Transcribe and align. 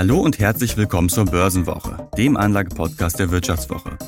Hallo 0.00 0.18
und 0.18 0.38
herzlich 0.38 0.78
willkommen 0.78 1.10
zur 1.10 1.26
Börsenwoche, 1.26 2.08
dem 2.16 2.38
Anlagepodcast 2.38 3.18
der 3.18 3.30
Wirtschaftswoche. 3.30 3.98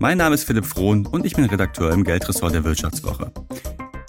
Mein 0.00 0.18
Name 0.18 0.34
ist 0.34 0.42
Philipp 0.42 0.66
Frohn 0.66 1.06
und 1.06 1.24
ich 1.24 1.36
bin 1.36 1.44
Redakteur 1.44 1.92
im 1.92 2.02
Geldressort 2.02 2.52
der 2.52 2.64
Wirtschaftswoche. 2.64 3.30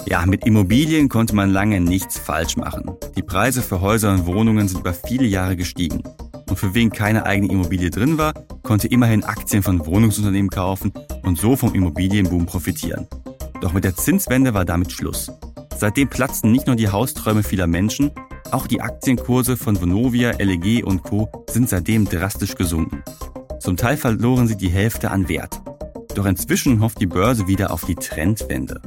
Ja, 0.07 0.25
mit 0.25 0.47
Immobilien 0.47 1.09
konnte 1.09 1.35
man 1.35 1.51
lange 1.51 1.79
nichts 1.79 2.17
falsch 2.17 2.57
machen. 2.57 2.89
Die 3.15 3.21
Preise 3.21 3.61
für 3.61 3.81
Häuser 3.81 4.13
und 4.13 4.25
Wohnungen 4.25 4.67
sind 4.67 4.79
über 4.79 4.95
viele 4.95 5.25
Jahre 5.25 5.55
gestiegen. 5.55 6.01
Und 6.49 6.57
für 6.57 6.73
wen 6.73 6.89
keine 6.89 7.27
eigene 7.27 7.53
Immobilie 7.53 7.91
drin 7.91 8.17
war, 8.17 8.33
konnte 8.63 8.87
immerhin 8.87 9.23
Aktien 9.23 9.61
von 9.61 9.85
Wohnungsunternehmen 9.85 10.49
kaufen 10.49 10.91
und 11.21 11.37
so 11.37 11.55
vom 11.55 11.75
Immobilienboom 11.75 12.47
profitieren. 12.47 13.05
Doch 13.61 13.73
mit 13.73 13.83
der 13.83 13.95
Zinswende 13.95 14.55
war 14.55 14.65
damit 14.65 14.91
Schluss. 14.91 15.31
Seitdem 15.77 16.07
platzten 16.07 16.51
nicht 16.51 16.65
nur 16.65 16.75
die 16.75 16.89
Hausträume 16.89 17.43
vieler 17.43 17.67
Menschen, 17.67 18.09
auch 18.53 18.67
die 18.67 18.81
Aktienkurse 18.81 19.57
von 19.57 19.79
Vonovia, 19.79 20.31
LEG 20.31 20.85
und 20.85 21.03
Co. 21.03 21.29
sind 21.49 21.69
seitdem 21.69 22.05
drastisch 22.05 22.55
gesunken. 22.55 23.03
Zum 23.59 23.77
Teil 23.77 23.97
verloren 23.97 24.47
sie 24.47 24.57
die 24.57 24.69
Hälfte 24.69 25.11
an 25.11 25.29
Wert. 25.29 25.61
Doch 26.15 26.25
inzwischen 26.25 26.81
hofft 26.81 26.99
die 27.01 27.07
Börse 27.07 27.47
wieder 27.47 27.71
auf 27.71 27.85
die 27.85 27.95
Trendwende. 27.95 28.81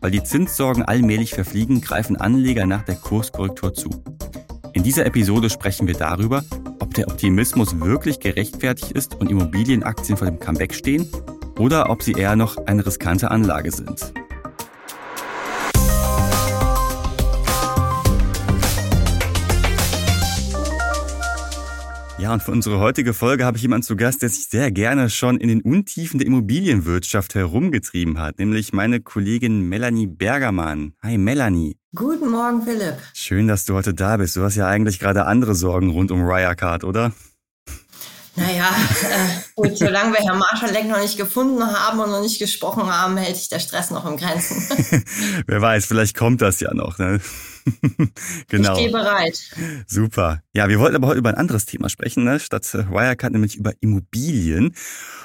Weil 0.00 0.10
die 0.10 0.22
Zinssorgen 0.22 0.82
allmählich 0.82 1.32
verfliegen, 1.32 1.80
greifen 1.80 2.16
Anleger 2.16 2.66
nach 2.66 2.84
der 2.84 2.96
Kurskorrektur 2.96 3.74
zu. 3.74 3.90
In 4.72 4.82
dieser 4.82 5.06
Episode 5.06 5.50
sprechen 5.50 5.86
wir 5.86 5.94
darüber, 5.94 6.44
ob 6.80 6.94
der 6.94 7.08
Optimismus 7.08 7.80
wirklich 7.80 8.20
gerechtfertigt 8.20 8.92
ist 8.92 9.16
und 9.16 9.30
Immobilienaktien 9.30 10.16
vor 10.16 10.26
dem 10.26 10.38
Comeback 10.38 10.74
stehen 10.74 11.08
oder 11.58 11.90
ob 11.90 12.02
sie 12.02 12.12
eher 12.12 12.36
noch 12.36 12.56
eine 12.66 12.86
riskante 12.86 13.30
Anlage 13.30 13.72
sind. 13.72 14.12
Ja, 22.28 22.34
und 22.34 22.42
für 22.42 22.52
unsere 22.52 22.78
heutige 22.78 23.14
Folge 23.14 23.46
habe 23.46 23.56
ich 23.56 23.62
jemanden 23.62 23.86
zu 23.86 23.96
Gast, 23.96 24.20
der 24.20 24.28
sich 24.28 24.48
sehr 24.48 24.70
gerne 24.70 25.08
schon 25.08 25.38
in 25.38 25.48
den 25.48 25.62
Untiefen 25.62 26.18
der 26.18 26.26
Immobilienwirtschaft 26.26 27.34
herumgetrieben 27.34 28.18
hat, 28.18 28.38
nämlich 28.38 28.74
meine 28.74 29.00
Kollegin 29.00 29.62
Melanie 29.62 30.06
Bergermann. 30.06 30.92
Hi 31.02 31.16
Melanie. 31.16 31.78
Guten 31.94 32.30
Morgen, 32.30 32.60
Philipp. 32.60 32.98
Schön, 33.14 33.48
dass 33.48 33.64
du 33.64 33.72
heute 33.72 33.94
da 33.94 34.18
bist. 34.18 34.36
Du 34.36 34.42
hast 34.42 34.56
ja 34.56 34.66
eigentlich 34.66 34.98
gerade 34.98 35.24
andere 35.24 35.54
Sorgen 35.54 35.88
rund 35.88 36.10
um 36.10 36.26
Wirecard, 36.26 36.84
oder? 36.84 37.12
Naja, 38.36 38.68
äh, 39.02 39.28
gut, 39.56 39.78
solange 39.78 40.12
wir 40.12 40.20
Herrn 40.20 40.38
Marschalek 40.38 40.86
noch 40.86 41.00
nicht 41.00 41.16
gefunden 41.16 41.64
haben 41.64 41.98
und 41.98 42.10
noch 42.10 42.20
nicht 42.20 42.38
gesprochen 42.38 42.92
haben, 42.94 43.16
hält 43.16 43.36
sich 43.36 43.48
der 43.48 43.58
Stress 43.58 43.90
noch 43.90 44.04
im 44.04 44.18
Grenzen. 44.18 44.62
Wer 45.46 45.62
weiß, 45.62 45.86
vielleicht 45.86 46.14
kommt 46.14 46.42
das 46.42 46.60
ja 46.60 46.74
noch. 46.74 46.98
Ne? 46.98 47.20
genau. 48.48 48.72
Ich 48.72 48.78
stehe 48.78 48.90
bereit. 48.90 49.50
Super. 49.86 50.42
Ja, 50.52 50.68
wir 50.68 50.78
wollten 50.78 50.96
aber 50.96 51.08
heute 51.08 51.18
über 51.18 51.30
ein 51.30 51.36
anderes 51.36 51.66
Thema 51.66 51.88
sprechen, 51.88 52.24
ne? 52.24 52.40
statt 52.40 52.74
äh, 52.74 52.88
Wirecard 52.90 53.32
nämlich 53.32 53.56
über 53.56 53.72
Immobilien. 53.80 54.74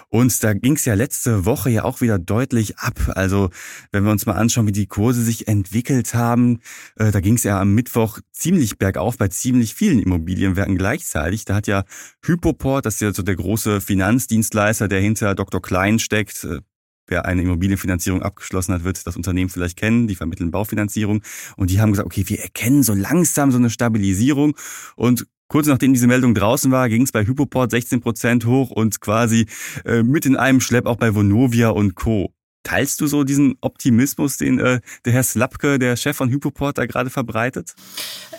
Und 0.09 0.43
da 0.43 0.53
ging 0.53 0.75
es 0.75 0.85
ja 0.85 0.93
letzte 0.93 1.45
Woche 1.45 1.69
ja 1.69 1.83
auch 1.83 2.01
wieder 2.01 2.19
deutlich 2.19 2.77
ab. 2.77 2.99
Also 3.15 3.49
wenn 3.91 4.03
wir 4.03 4.11
uns 4.11 4.25
mal 4.25 4.33
anschauen, 4.33 4.67
wie 4.67 4.71
die 4.71 4.87
Kurse 4.87 5.23
sich 5.23 5.47
entwickelt 5.47 6.13
haben, 6.13 6.59
äh, 6.97 7.11
da 7.11 7.19
ging 7.19 7.35
es 7.35 7.43
ja 7.43 7.59
am 7.59 7.73
Mittwoch 7.73 8.19
ziemlich 8.31 8.77
bergauf 8.77 9.17
bei 9.17 9.27
ziemlich 9.29 9.73
vielen 9.73 9.99
Immobilienwerken 9.99 10.77
gleichzeitig. 10.77 11.45
Da 11.45 11.55
hat 11.55 11.67
ja 11.67 11.83
Hypoport, 12.23 12.85
das 12.85 12.95
ist 12.95 13.01
ja 13.01 13.13
so 13.13 13.23
der 13.23 13.35
große 13.35 13.81
Finanzdienstleister, 13.81 14.87
der 14.87 14.99
hinter 14.99 15.33
Dr. 15.35 15.61
Klein 15.61 15.99
steckt, 15.99 16.43
äh, 16.43 16.59
wer 17.07 17.25
eine 17.25 17.41
Immobilienfinanzierung 17.41 18.21
abgeschlossen 18.21 18.73
hat, 18.73 18.83
wird 18.83 19.05
das 19.05 19.15
Unternehmen 19.15 19.49
vielleicht 19.49 19.77
kennen. 19.77 20.07
Die 20.07 20.15
vermitteln 20.15 20.51
Baufinanzierung. 20.51 21.21
Und 21.57 21.69
die 21.69 21.79
haben 21.79 21.91
gesagt, 21.91 22.05
okay, 22.05 22.23
wir 22.27 22.39
erkennen 22.39 22.83
so 22.83 22.93
langsam 22.93 23.51
so 23.51 23.57
eine 23.57 23.69
Stabilisierung. 23.69 24.55
Und 24.95 25.27
Kurz 25.49 25.67
nachdem 25.67 25.93
diese 25.93 26.07
Meldung 26.07 26.33
draußen 26.33 26.71
war, 26.71 26.89
ging 26.89 27.03
es 27.03 27.11
bei 27.11 27.27
Hypoport 27.27 27.69
16 27.69 28.01
Prozent 28.01 28.45
hoch 28.45 28.71
und 28.71 29.01
quasi 29.01 29.45
äh, 29.85 30.01
mit 30.01 30.25
in 30.25 30.35
einem 30.35 30.59
Schlepp 30.59 30.87
auch 30.87 30.95
bei 30.95 31.13
Vonovia 31.13 31.69
und 31.69 31.93
Co. 31.93 32.33
Teilst 32.63 33.01
du 33.01 33.07
so 33.07 33.23
diesen 33.23 33.57
Optimismus, 33.61 34.37
den 34.37 34.59
äh, 34.59 34.79
der 35.05 35.13
Herr 35.13 35.23
Slapke, 35.23 35.79
der 35.79 35.97
Chef 35.97 36.15
von 36.15 36.29
Hypoport, 36.29 36.77
da 36.77 36.85
gerade 36.85 37.09
verbreitet? 37.09 37.75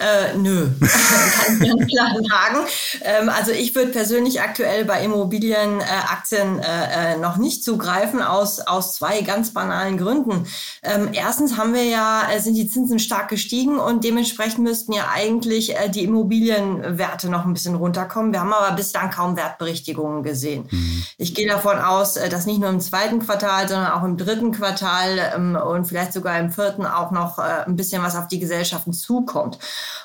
Äh, 0.01 0.37
nö, 0.37 0.69
kann 0.81 1.63
ich 1.63 1.69
ganz 1.69 1.87
klar 1.91 2.09
sagen. 2.09 2.67
Ähm, 3.03 3.29
also 3.29 3.53
ich 3.53 3.75
würde 3.75 3.93
persönlich 3.93 4.41
aktuell 4.41 4.85
bei 4.85 5.05
Immobilienaktien 5.05 6.59
äh, 6.59 7.15
äh, 7.15 7.19
noch 7.19 7.37
nicht 7.37 7.63
zugreifen, 7.63 8.23
aus, 8.23 8.61
aus 8.61 8.95
zwei 8.95 9.21
ganz 9.23 9.53
banalen 9.53 9.99
Gründen. 9.99 10.47
Ähm, 10.83 11.11
erstens 11.13 11.57
haben 11.57 11.75
wir 11.75 11.85
ja, 11.85 12.31
äh, 12.31 12.41
sind 12.41 12.55
die 12.55 12.69
Zinsen 12.69 12.99
stark 12.99 13.29
gestiegen 13.29 13.79
und 13.79 14.05
dementsprechend 14.05 14.65
müssten 14.65 14.93
ja 14.93 15.11
eigentlich 15.13 15.77
äh, 15.77 15.89
die 15.89 16.05
Immobilienwerte 16.05 17.29
noch 17.29 17.45
ein 17.45 17.55
bisschen 17.55 17.75
runterkommen. 17.75 18.33
Wir 18.33 18.41
haben 18.41 18.53
aber 18.53 18.75
bislang 18.75 19.11
kaum 19.11 19.37
Wertberichtigungen 19.37 20.23
gesehen. 20.23 20.67
Mhm. 20.71 21.05
Ich 21.19 21.35
gehe 21.35 21.47
davon 21.47 21.79
aus, 21.79 22.17
äh, 22.17 22.29
dass 22.29 22.47
nicht 22.47 22.61
nur 22.61 22.71
im 22.71 22.81
zweiten 22.81 23.21
Quartal, 23.21 23.69
sondern 23.69 23.93
auch 23.93 24.05
im 24.05 24.14
dritten 24.17 24.53
Quartal 24.53 25.33
ähm, 25.35 25.57
und 25.57 25.87
vielleicht 25.87 26.13
sogar 26.13 26.39
im 26.39 26.51
vierten 26.51 26.87
auch 26.87 27.11
noch 27.11 27.39
äh, 27.39 27.65
ein 27.67 27.77
bisschen 27.77 28.03
was 28.03 28.17
auf 28.17 28.29
die 28.29 28.39
Gesellschaften 28.39 28.93
zukommt. 28.93 29.59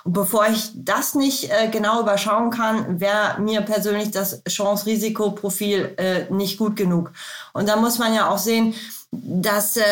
Und 0.03 0.13
bevor 0.13 0.47
ich 0.47 0.71
das 0.75 1.15
nicht 1.15 1.51
äh, 1.51 1.67
genau 1.69 2.01
überschauen 2.01 2.49
kann, 2.49 2.99
wäre 2.99 3.39
mir 3.39 3.61
persönlich 3.61 4.11
das 4.11 4.43
Chance-Risiko-Profil 4.43 5.93
äh, 5.97 6.33
nicht 6.33 6.57
gut 6.57 6.75
genug. 6.75 7.11
Und 7.53 7.67
da 7.67 7.75
muss 7.75 7.97
man 7.97 8.13
ja 8.13 8.29
auch 8.29 8.37
sehen, 8.37 8.73
dass 9.11 9.75
äh, 9.75 9.83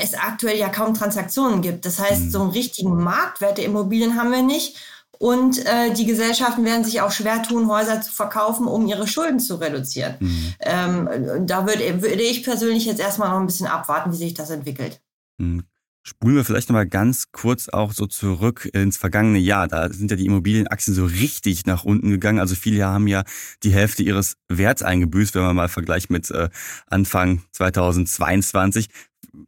es 0.00 0.14
aktuell 0.14 0.58
ja 0.58 0.68
kaum 0.68 0.94
Transaktionen 0.94 1.60
gibt. 1.60 1.84
Das 1.84 1.98
heißt, 1.98 2.22
mhm. 2.22 2.30
so 2.30 2.40
einen 2.40 2.50
richtigen 2.50 2.96
Marktwert 2.96 3.58
der 3.58 3.66
Immobilien 3.66 4.18
haben 4.18 4.32
wir 4.32 4.42
nicht. 4.42 4.76
Und 5.18 5.64
äh, 5.64 5.92
die 5.92 6.06
Gesellschaften 6.06 6.64
werden 6.64 6.84
sich 6.84 7.00
auch 7.00 7.10
schwer 7.10 7.42
tun, 7.42 7.68
Häuser 7.68 8.00
zu 8.00 8.12
verkaufen, 8.12 8.66
um 8.66 8.86
ihre 8.86 9.06
Schulden 9.06 9.40
zu 9.40 9.56
reduzieren. 9.56 10.16
Mhm. 10.20 10.54
Ähm, 10.60 11.46
da 11.46 11.66
würde, 11.66 12.02
würde 12.02 12.22
ich 12.22 12.42
persönlich 12.44 12.84
jetzt 12.86 13.00
erstmal 13.00 13.30
noch 13.30 13.38
ein 13.38 13.46
bisschen 13.46 13.66
abwarten, 13.66 14.12
wie 14.12 14.16
sich 14.16 14.34
das 14.34 14.50
entwickelt. 14.50 15.00
Mhm. 15.38 15.64
Spulen 16.06 16.36
wir 16.36 16.44
vielleicht 16.44 16.68
nochmal 16.68 16.86
ganz 16.86 17.32
kurz 17.32 17.70
auch 17.70 17.92
so 17.92 18.06
zurück 18.06 18.68
ins 18.74 18.98
vergangene 18.98 19.38
Jahr. 19.38 19.68
Da 19.68 19.90
sind 19.90 20.10
ja 20.10 20.18
die 20.18 20.26
Immobilienaktien 20.26 20.94
so 20.94 21.06
richtig 21.06 21.64
nach 21.64 21.84
unten 21.84 22.10
gegangen. 22.10 22.40
Also 22.40 22.54
viele 22.54 22.84
haben 22.84 23.06
ja 23.06 23.24
die 23.62 23.72
Hälfte 23.72 24.02
ihres 24.02 24.36
Werts 24.48 24.82
eingebüßt, 24.82 25.34
wenn 25.34 25.44
man 25.44 25.56
mal 25.56 25.68
vergleicht 25.68 26.10
mit 26.10 26.30
äh, 26.30 26.50
Anfang 26.88 27.40
2022. 27.52 28.90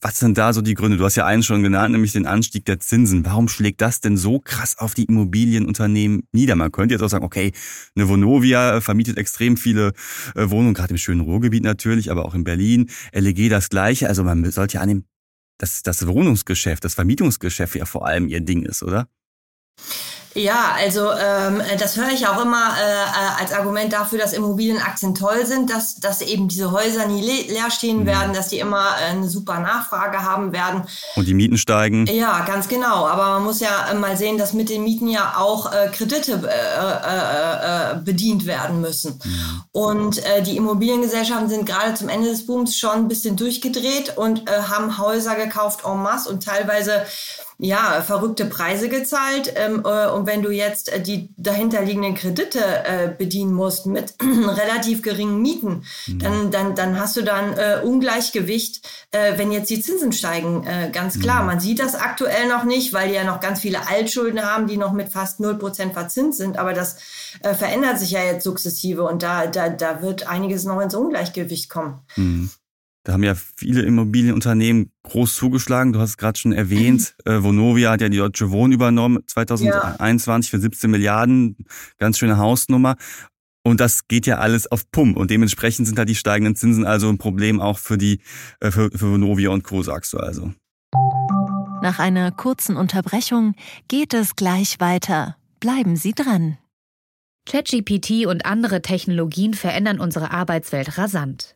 Was 0.00 0.18
sind 0.18 0.38
da 0.38 0.52
so 0.52 0.62
die 0.62 0.74
Gründe? 0.74 0.96
Du 0.96 1.04
hast 1.04 1.16
ja 1.16 1.26
einen 1.26 1.42
schon 1.42 1.62
genannt, 1.62 1.92
nämlich 1.92 2.12
den 2.12 2.26
Anstieg 2.26 2.64
der 2.64 2.80
Zinsen. 2.80 3.24
Warum 3.24 3.48
schlägt 3.48 3.80
das 3.80 4.00
denn 4.00 4.16
so 4.16 4.38
krass 4.38 4.78
auf 4.78 4.94
die 4.94 5.04
Immobilienunternehmen 5.04 6.26
nieder? 6.32 6.56
Man 6.56 6.72
könnte 6.72 6.94
jetzt 6.94 7.02
auch 7.02 7.08
sagen, 7.08 7.24
okay, 7.24 7.52
eine 7.94 8.08
Vonovia 8.08 8.80
vermietet 8.80 9.18
extrem 9.18 9.56
viele 9.56 9.92
äh, 10.34 10.50
Wohnungen, 10.50 10.74
gerade 10.74 10.90
im 10.90 10.98
schönen 10.98 11.20
Ruhrgebiet 11.20 11.64
natürlich, 11.64 12.10
aber 12.10 12.24
auch 12.24 12.34
in 12.34 12.44
Berlin. 12.44 12.90
LEG 13.12 13.48
das 13.50 13.68
Gleiche. 13.68 14.08
Also 14.08 14.24
man 14.24 14.50
sollte 14.50 14.74
ja 14.74 14.80
annehmen, 14.80 15.04
dass 15.58 15.82
das 15.82 16.06
Wohnungsgeschäft, 16.06 16.84
das 16.84 16.94
Vermietungsgeschäft 16.94 17.74
ja 17.74 17.84
vor 17.84 18.06
allem 18.06 18.28
ihr 18.28 18.40
Ding 18.40 18.62
ist, 18.62 18.82
oder? 18.82 19.08
Ja, 20.36 20.76
also 20.78 21.10
ähm, 21.12 21.62
das 21.78 21.96
höre 21.96 22.10
ich 22.10 22.26
auch 22.26 22.42
immer 22.42 22.74
äh, 22.78 22.82
äh, 22.82 23.42
als 23.42 23.54
Argument 23.54 23.92
dafür, 23.92 24.18
dass 24.18 24.34
Immobilienaktien 24.34 25.14
toll 25.14 25.46
sind, 25.46 25.70
dass, 25.70 25.96
dass 25.96 26.20
eben 26.20 26.46
diese 26.48 26.72
Häuser 26.72 27.06
nie 27.06 27.22
le 27.22 27.52
leer 27.52 27.70
stehen 27.70 28.00
mhm. 28.00 28.06
werden, 28.06 28.34
dass 28.34 28.48
die 28.48 28.58
immer 28.58 28.84
äh, 29.00 29.12
eine 29.12 29.28
super 29.30 29.60
Nachfrage 29.60 30.22
haben 30.22 30.52
werden. 30.52 30.82
Und 31.16 31.26
die 31.26 31.32
Mieten 31.32 31.56
steigen. 31.56 32.06
Ja, 32.06 32.44
ganz 32.44 32.68
genau. 32.68 33.06
Aber 33.06 33.30
man 33.30 33.44
muss 33.44 33.60
ja 33.60 33.88
äh, 33.90 33.94
mal 33.94 34.16
sehen, 34.18 34.36
dass 34.36 34.52
mit 34.52 34.68
den 34.68 34.84
Mieten 34.84 35.08
ja 35.08 35.36
auch 35.38 35.72
äh, 35.72 35.88
Kredite 35.90 36.32
äh, 36.32 37.96
bedient 38.04 38.44
werden 38.44 38.82
müssen. 38.82 39.18
Mhm. 39.24 39.62
Und 39.72 40.22
die 40.46 40.56
Immobiliengesellschaften 40.56 41.48
sind 41.48 41.66
gerade 41.66 41.94
zum 41.94 42.08
Ende 42.08 42.28
des 42.28 42.46
Booms 42.46 42.76
schon 42.76 42.92
ein 42.92 43.08
bisschen 43.08 43.36
durchgedreht 43.36 44.16
und 44.16 44.48
haben 44.48 44.98
Häuser 44.98 45.34
gekauft 45.34 45.80
en 45.84 46.02
masse 46.02 46.28
und 46.28 46.42
teilweise 46.44 47.04
ja, 47.58 48.02
verrückte 48.02 48.44
Preise 48.44 48.88
gezahlt. 48.88 49.52
Ähm, 49.56 49.82
äh, 49.84 50.08
und 50.08 50.26
wenn 50.26 50.42
du 50.42 50.50
jetzt 50.50 50.92
äh, 50.92 51.00
die 51.00 51.30
dahinterliegenden 51.36 52.14
Kredite 52.14 52.60
äh, 52.60 53.08
bedienen 53.08 53.54
musst 53.54 53.86
mit 53.86 54.14
relativ 54.22 55.02
geringen 55.02 55.40
Mieten, 55.40 55.84
mhm. 56.06 56.18
dann, 56.18 56.50
dann, 56.50 56.74
dann 56.74 57.00
hast 57.00 57.16
du 57.16 57.22
dann 57.22 57.54
Ungleichgewicht, 57.82 58.86
wenn 59.12 59.52
jetzt 59.52 59.70
die 59.70 59.80
Zinsen 59.80 60.12
steigen. 60.12 60.66
Ganz 60.92 61.18
klar, 61.20 61.40
mhm. 61.40 61.46
man 61.46 61.60
sieht 61.60 61.78
das 61.78 61.94
aktuell 61.94 62.48
noch 62.48 62.64
nicht, 62.64 62.92
weil 62.92 63.08
die 63.08 63.14
ja 63.14 63.24
noch 63.24 63.40
ganz 63.40 63.60
viele 63.60 63.88
Altschulden 63.88 64.42
haben, 64.42 64.66
die 64.66 64.76
noch 64.76 64.92
mit 64.92 65.08
fast 65.08 65.40
0% 65.40 65.92
verzinst 65.92 66.38
sind. 66.38 66.58
Aber 66.58 66.72
das 66.72 66.96
verändert 67.42 67.98
sich 67.98 68.10
ja 68.10 68.22
jetzt 68.22 68.44
sukzessive 68.44 69.04
und 69.04 69.22
da, 69.22 69.46
da, 69.46 69.68
da 69.68 70.02
wird 70.02 70.26
einiges 70.26 70.64
noch 70.64 70.80
ins 70.80 70.94
Ungleichgewicht 70.94 71.70
kommen. 71.70 72.00
Mhm. 72.16 72.50
Da 73.06 73.12
haben 73.12 73.22
ja 73.22 73.36
viele 73.36 73.82
Immobilienunternehmen 73.82 74.90
groß 75.04 75.36
zugeschlagen. 75.36 75.92
Du 75.92 76.00
hast 76.00 76.10
es 76.10 76.16
gerade 76.16 76.36
schon 76.38 76.52
erwähnt. 76.52 77.14
Äh, 77.24 77.42
Vonovia 77.42 77.90
hat 77.90 78.00
ja 78.00 78.08
die 78.08 78.18
Deutsche 78.18 78.50
Wohn 78.52 78.70
übernommen 78.70 79.18
2021 79.26 80.52
ja. 80.52 80.56
für 80.56 80.62
17 80.62 80.90
Milliarden. 80.90 81.56
Ganz 81.98 82.18
schöne 82.18 82.38
Hausnummer. 82.38 82.96
Und 83.64 83.80
das 83.80 84.06
geht 84.06 84.26
ja 84.26 84.38
alles 84.38 84.70
auf 84.70 84.90
Pump. 84.92 85.16
Und 85.16 85.30
dementsprechend 85.30 85.86
sind 85.86 85.98
da 85.98 86.04
die 86.04 86.14
steigenden 86.14 86.54
Zinsen 86.54 86.84
also 86.84 87.08
ein 87.08 87.18
Problem 87.18 87.60
auch 87.60 87.78
für 87.78 87.98
die, 87.98 88.20
äh, 88.60 88.70
für, 88.70 88.90
für 88.92 89.10
Vonovia 89.12 89.50
und 89.50 89.64
Co. 89.64 89.82
sagst 89.82 90.12
du 90.12 90.18
also. 90.18 90.52
Nach 91.82 91.98
einer 91.98 92.30
kurzen 92.30 92.76
Unterbrechung 92.76 93.54
geht 93.88 94.14
es 94.14 94.36
gleich 94.36 94.78
weiter. 94.78 95.36
Bleiben 95.58 95.96
Sie 95.96 96.12
dran. 96.12 96.58
ChatGPT 97.48 98.26
und 98.26 98.46
andere 98.46 98.82
Technologien 98.82 99.54
verändern 99.54 99.98
unsere 99.98 100.30
Arbeitswelt 100.30 100.98
rasant. 100.98 101.55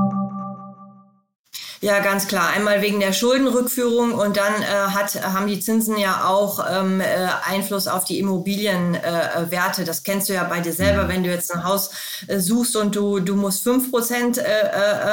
Ja, 1.83 1.97
ganz 1.97 2.27
klar. 2.27 2.49
Einmal 2.55 2.83
wegen 2.83 2.99
der 2.99 3.11
Schuldenrückführung 3.11 4.13
und 4.13 4.37
dann 4.37 4.53
äh, 4.61 4.91
hat, 4.91 5.15
haben 5.33 5.47
die 5.47 5.59
Zinsen 5.59 5.97
ja 5.97 6.25
auch 6.27 6.63
ähm, 6.71 7.01
äh, 7.01 7.05
Einfluss 7.49 7.87
auf 7.87 8.03
die 8.03 8.19
Immobilienwerte. 8.19 9.81
Äh, 9.81 9.85
das 9.85 10.03
kennst 10.03 10.29
du 10.29 10.33
ja 10.33 10.43
bei 10.43 10.59
dir 10.59 10.73
selber, 10.73 11.05
mhm. 11.05 11.07
wenn 11.07 11.23
du 11.23 11.31
jetzt 11.31 11.51
ein 11.51 11.63
Haus 11.63 11.89
äh, 12.27 12.37
suchst 12.37 12.75
und 12.75 12.95
du, 12.95 13.19
du 13.19 13.35
musst 13.35 13.63
fünf 13.63 13.89
Prozent 13.89 14.37
äh, 14.37 14.43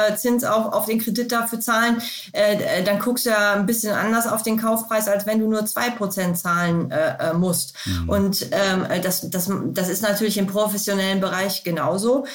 äh, 0.09 0.15
Zins 0.15 0.43
auch 0.43 0.71
auf 0.71 0.85
den 0.85 0.99
Kredit 0.99 1.31
dafür 1.31 1.59
zahlen, 1.59 2.03
dann 2.85 2.99
guckst 2.99 3.25
du 3.25 3.31
ja 3.31 3.53
ein 3.53 3.65
bisschen 3.65 3.93
anders 3.93 4.27
auf 4.27 4.43
den 4.43 4.59
Kaufpreis, 4.59 5.07
als 5.07 5.25
wenn 5.25 5.39
du 5.39 5.47
nur 5.47 5.65
zwei 5.65 5.89
Prozent 5.89 6.37
zahlen 6.37 6.93
musst. 7.35 7.73
Mhm. 7.85 8.09
Und 8.09 8.47
ähm, 8.51 8.85
das, 9.01 9.29
das, 9.29 9.49
das 9.71 9.89
ist 9.89 10.03
natürlich 10.03 10.37
im 10.37 10.47
professionellen 10.47 11.19
Bereich 11.19 11.63
genauso. 11.63 12.25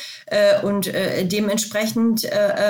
Und 0.63 0.91
dementsprechend 0.93 2.29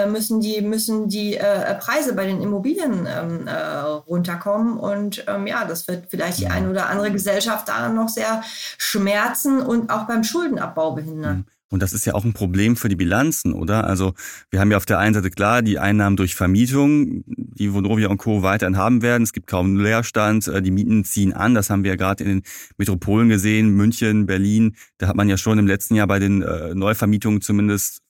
müssen 0.08 0.40
die, 0.40 0.60
müssen 0.60 1.08
die 1.08 1.38
äh, 1.54 1.74
Preise 1.74 2.14
bei 2.14 2.26
den 2.26 2.40
Immobilien 2.40 3.06
ähm, 3.06 3.46
äh, 3.46 3.54
runterkommen. 3.54 4.76
Und 4.76 5.24
ähm, 5.26 5.46
ja, 5.46 5.64
das 5.64 5.88
wird 5.88 6.06
vielleicht 6.10 6.38
die 6.38 6.48
eine 6.48 6.70
oder 6.70 6.88
andere 6.88 7.12
Gesellschaft 7.12 7.68
daran 7.68 7.94
noch 7.94 8.08
sehr 8.08 8.42
schmerzen 8.78 9.60
und 9.60 9.90
auch 9.90 10.06
beim 10.06 10.24
Schuldenabbau 10.24 10.92
behindern. 10.92 11.38
Mhm. 11.38 11.44
Und 11.74 11.82
das 11.82 11.92
ist 11.92 12.04
ja 12.04 12.14
auch 12.14 12.24
ein 12.24 12.34
Problem 12.34 12.76
für 12.76 12.88
die 12.88 12.94
Bilanzen, 12.94 13.52
oder? 13.52 13.82
Also 13.88 14.14
wir 14.50 14.60
haben 14.60 14.70
ja 14.70 14.76
auf 14.76 14.86
der 14.86 15.00
einen 15.00 15.12
Seite 15.12 15.28
klar 15.28 15.60
die 15.60 15.80
Einnahmen 15.80 16.16
durch 16.16 16.36
Vermietung, 16.36 17.24
die 17.26 17.74
Vonovia 17.74 18.08
und 18.10 18.18
Co. 18.18 18.42
weiterhin 18.42 18.76
haben 18.76 19.02
werden. 19.02 19.24
Es 19.24 19.32
gibt 19.32 19.48
kaum 19.48 19.76
Leerstand, 19.76 20.46
äh, 20.46 20.62
die 20.62 20.70
Mieten 20.70 21.04
ziehen 21.04 21.32
an. 21.32 21.52
Das 21.52 21.70
haben 21.70 21.82
wir 21.82 21.90
ja 21.90 21.96
gerade 21.96 22.22
in 22.22 22.30
den 22.30 22.42
Metropolen 22.76 23.28
gesehen, 23.28 23.70
München, 23.70 24.26
Berlin. 24.26 24.76
Da 24.98 25.08
hat 25.08 25.16
man 25.16 25.28
ja 25.28 25.36
schon 25.36 25.58
im 25.58 25.66
letzten 25.66 25.96
Jahr 25.96 26.06
bei 26.06 26.20
den 26.20 26.42
äh, 26.42 26.76
Neuvermietungen 26.76 27.40
zumindest 27.40 28.03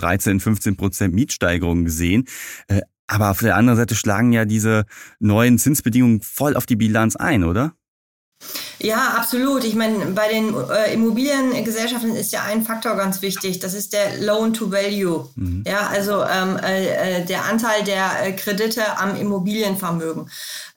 13, 0.00 0.40
15 0.40 0.76
Prozent 0.76 1.14
Mietsteigerungen 1.14 1.84
gesehen. 1.84 2.26
Äh, 2.68 2.80
aber 3.06 3.30
auf 3.30 3.40
der 3.40 3.56
anderen 3.56 3.76
Seite 3.76 3.96
schlagen 3.96 4.32
ja 4.32 4.44
diese 4.44 4.84
neuen 5.18 5.58
Zinsbedingungen 5.58 6.20
voll 6.20 6.56
auf 6.56 6.66
die 6.66 6.76
Bilanz 6.76 7.16
ein, 7.16 7.42
oder? 7.42 7.74
Ja, 8.78 9.14
absolut. 9.18 9.64
Ich 9.64 9.74
meine, 9.74 10.06
bei 10.12 10.28
den 10.28 10.54
äh, 10.54 10.94
Immobiliengesellschaften 10.94 12.16
ist 12.16 12.32
ja 12.32 12.44
ein 12.44 12.62
Faktor 12.62 12.96
ganz 12.96 13.20
wichtig. 13.20 13.58
Das 13.58 13.74
ist 13.74 13.92
der 13.92 14.18
Loan 14.20 14.54
to 14.54 14.72
Value. 14.72 15.28
Mhm. 15.34 15.64
Ja, 15.66 15.88
also 15.88 16.24
ähm, 16.24 16.56
äh, 16.62 17.18
äh 17.20 17.24
der 17.26 17.44
Anteil 17.44 17.84
der 17.84 18.26
äh, 18.26 18.32
Kredite 18.32 18.96
am 18.98 19.16
Immobilienvermögen. 19.16 20.30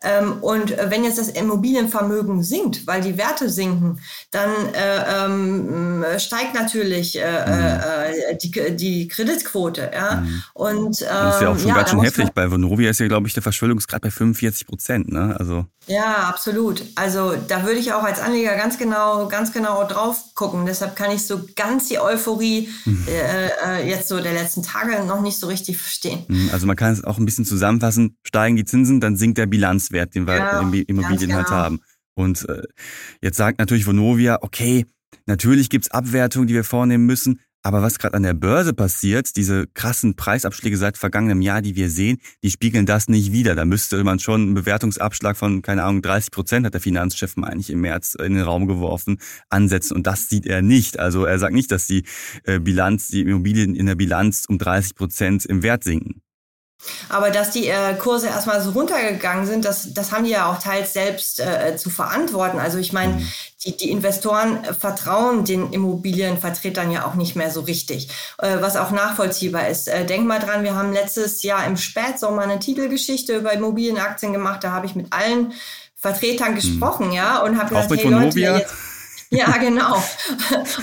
Ähm, 0.04 0.38
und 0.42 0.76
wenn 0.90 1.04
jetzt 1.04 1.18
das 1.18 1.30
Immobilienvermögen 1.30 2.44
sinkt, 2.44 2.86
weil 2.88 3.02
die 3.02 3.18
Werte 3.18 3.50
sinken, 3.50 4.00
dann 4.32 4.50
äh, 4.74 5.26
ähm, 5.26 6.06
steigt 6.18 6.54
natürlich 6.54 7.20
äh, 7.20 8.32
mhm. 8.34 8.38
die, 8.38 8.76
die 8.76 9.08
Kreditquote. 9.08 9.92
Ja? 9.94 10.22
Mhm. 10.22 10.44
Und, 10.54 11.02
ähm, 11.02 11.08
das 11.08 11.36
ist 11.36 11.42
ja 11.42 11.50
auch 11.50 11.60
schon 11.60 11.68
ja, 11.70 11.76
ganz 11.76 11.90
schön 11.90 12.02
heftig. 12.02 12.30
Bei 12.34 12.52
Vonovia 12.52 12.90
ist 12.90 13.00
ja, 13.00 13.08
glaube 13.08 13.28
ich, 13.28 13.34
der 13.34 13.44
Verschuldungsgrad 13.44 14.02
bei 14.02 14.12
45 14.12 14.68
Prozent. 14.68 15.12
Ne? 15.12 15.36
Also 15.40 15.66
ja, 15.88 16.30
absolut. 16.30 16.84
Also 16.96 17.34
da 17.48 17.66
würde 17.66 17.80
ich 17.80 17.92
auch 17.92 18.04
als 18.04 18.20
Anleger 18.20 18.56
ganz 18.56 18.78
genau, 18.78 19.28
ganz 19.28 19.52
genau 19.52 19.86
drauf 19.86 20.34
gucken. 20.34 20.66
Deshalb 20.66 20.96
kann 20.96 21.12
ich 21.12 21.28
so 21.28 21.42
ganz 21.56 21.90
die 21.90 22.00
Euphorie 22.00 22.70
mhm. 22.86 23.06
äh, 23.08 23.90
jetzt 23.90 24.08
so 24.08 24.20
der 24.22 24.34
letzten 24.34 24.64
Tage 24.64 25.04
noch 25.06 25.22
nicht 25.22 25.40
so 25.40 25.48
richtig 25.48 25.78
verstehen. 25.78 26.24
Mhm, 26.28 26.50
also 26.54 26.68
man 26.68 26.78
kann 26.78 26.94
es 26.94 27.04
auch 27.04 27.18
ein 27.18 27.26
bisschen 27.26 27.46
zusammenfassen: 27.46 28.16
Steigen 28.24 28.56
die 28.56 28.66
Zinsen, 28.66 29.02
dann 29.02 29.18
sinkt 29.18 29.38
der 29.38 29.46
Bilanzwert, 29.94 30.16
den 30.16 30.28
wir 30.28 30.36
ja, 30.36 30.60
in 30.60 30.74
Immobilien 30.74 31.10
halt 31.10 31.20
genau. 31.20 31.36
halt 31.38 31.50
haben. 31.50 31.80
Und 32.16 32.48
äh, 32.50 32.64
jetzt 33.22 33.38
sagt 33.38 33.60
natürlich 33.60 33.88
Vonovia, 33.88 34.40
okay, 34.42 34.86
natürlich 35.26 35.70
gibt's 35.70 35.90
Abwertungen, 35.92 36.48
die 36.48 36.54
wir 36.54 36.64
vornehmen 36.64 37.06
müssen, 37.06 37.40
aber 37.66 37.82
was 37.82 37.98
gerade 37.98 38.16
an 38.16 38.24
der 38.24 38.34
Börse 38.34 38.74
passiert, 38.74 39.38
diese 39.38 39.68
krassen 39.68 40.18
Preisabschläge 40.18 40.76
seit 40.76 40.98
vergangenem 40.98 41.42
Jahr, 41.42 41.62
die 41.62 41.78
wir 41.78 41.90
sehen, 41.90 42.18
die 42.44 42.52
spiegeln 42.52 42.86
das 42.86 43.08
nicht 43.08 43.32
wieder. 43.32 43.56
Da 43.56 43.64
müsste 43.64 44.04
man 44.04 44.20
schon 44.20 44.42
einen 44.42 44.54
Bewertungsabschlag 44.54 45.38
von, 45.38 45.62
keine 45.62 45.84
Ahnung, 45.84 46.02
30 46.02 46.32
Prozent, 46.32 46.66
hat 46.66 46.74
der 46.74 46.82
Finanzchef 46.82 47.38
eigentlich 47.38 47.70
im 47.70 47.80
März 47.80 48.16
in 48.16 48.34
den 48.34 48.44
Raum 48.44 48.68
geworfen, 48.68 49.18
ansetzen. 49.50 49.96
Und 49.96 50.08
das 50.08 50.28
sieht 50.28 50.46
er 50.46 50.62
nicht. 50.62 51.00
Also 51.00 51.24
er 51.24 51.40
sagt 51.40 51.54
nicht, 51.54 51.72
dass 51.72 51.88
die 51.88 52.04
äh, 52.44 52.60
Bilanz, 52.60 53.08
die 53.08 53.22
Immobilien 53.22 53.76
in 53.76 53.86
der 53.86 53.96
Bilanz 53.96 54.44
um 54.46 54.58
30 54.58 54.96
Prozent 54.96 55.46
im 55.46 55.64
Wert 55.64 55.86
sinken. 55.86 56.23
Aber 57.10 57.30
dass 57.30 57.52
die 57.52 57.68
äh, 57.68 57.94
Kurse 57.96 58.28
erstmal 58.28 58.62
so 58.62 58.72
runtergegangen 58.72 59.46
sind, 59.46 59.66
das, 59.66 59.94
das 59.94 60.12
haben 60.12 60.24
die 60.24 60.32
ja 60.32 60.52
auch 60.52 60.60
teils 60.60 60.94
selbst 60.94 61.40
äh, 61.40 61.76
zu 61.78 61.90
verantworten. 61.90 62.60
Also 62.60 62.78
ich 62.78 62.94
meine, 62.94 63.14
mhm. 63.14 63.28
die, 63.66 63.78
die 63.78 63.90
Investoren 63.90 64.64
äh, 64.64 64.74
vertrauen 64.74 65.46
den 65.46 65.72
Immobilienvertretern 65.72 66.92
ja 66.92 67.06
auch 67.06 67.16
nicht 67.16 67.36
mehr 67.36 67.52
so 67.52 67.62
richtig, 67.62 68.10
äh, 68.40 68.58
was 68.60 68.76
auch 68.76 68.92
nachvollziehbar 68.92 69.68
ist. 69.68 69.88
Äh, 69.88 70.06
denk 70.06 70.26
mal 70.26 70.40
dran, 70.40 70.64
wir 70.64 70.76
haben 70.76 70.94
letztes 70.94 71.44
Jahr 71.44 71.66
im 71.66 71.78
Spätsommer 71.78 72.44
eine 72.44 72.60
Titelgeschichte 72.60 73.38
über 73.38 73.54
Immobilienaktien 73.54 74.34
gemacht. 74.34 74.64
Da 74.64 74.72
habe 74.72 74.86
ich 74.86 74.96
mit 74.96 75.12
allen 75.12 75.54
Vertretern 75.96 76.52
mhm. 76.52 76.56
gesprochen, 76.56 77.08
mhm. 77.08 77.14
ja, 77.14 77.42
und 77.42 77.58
habe 77.58 77.70
gesagt, 77.70 77.92
hey 77.92 78.10
Leute, 78.10 78.40
jetzt 78.40 78.74
ja, 79.34 79.58
genau. 79.58 79.96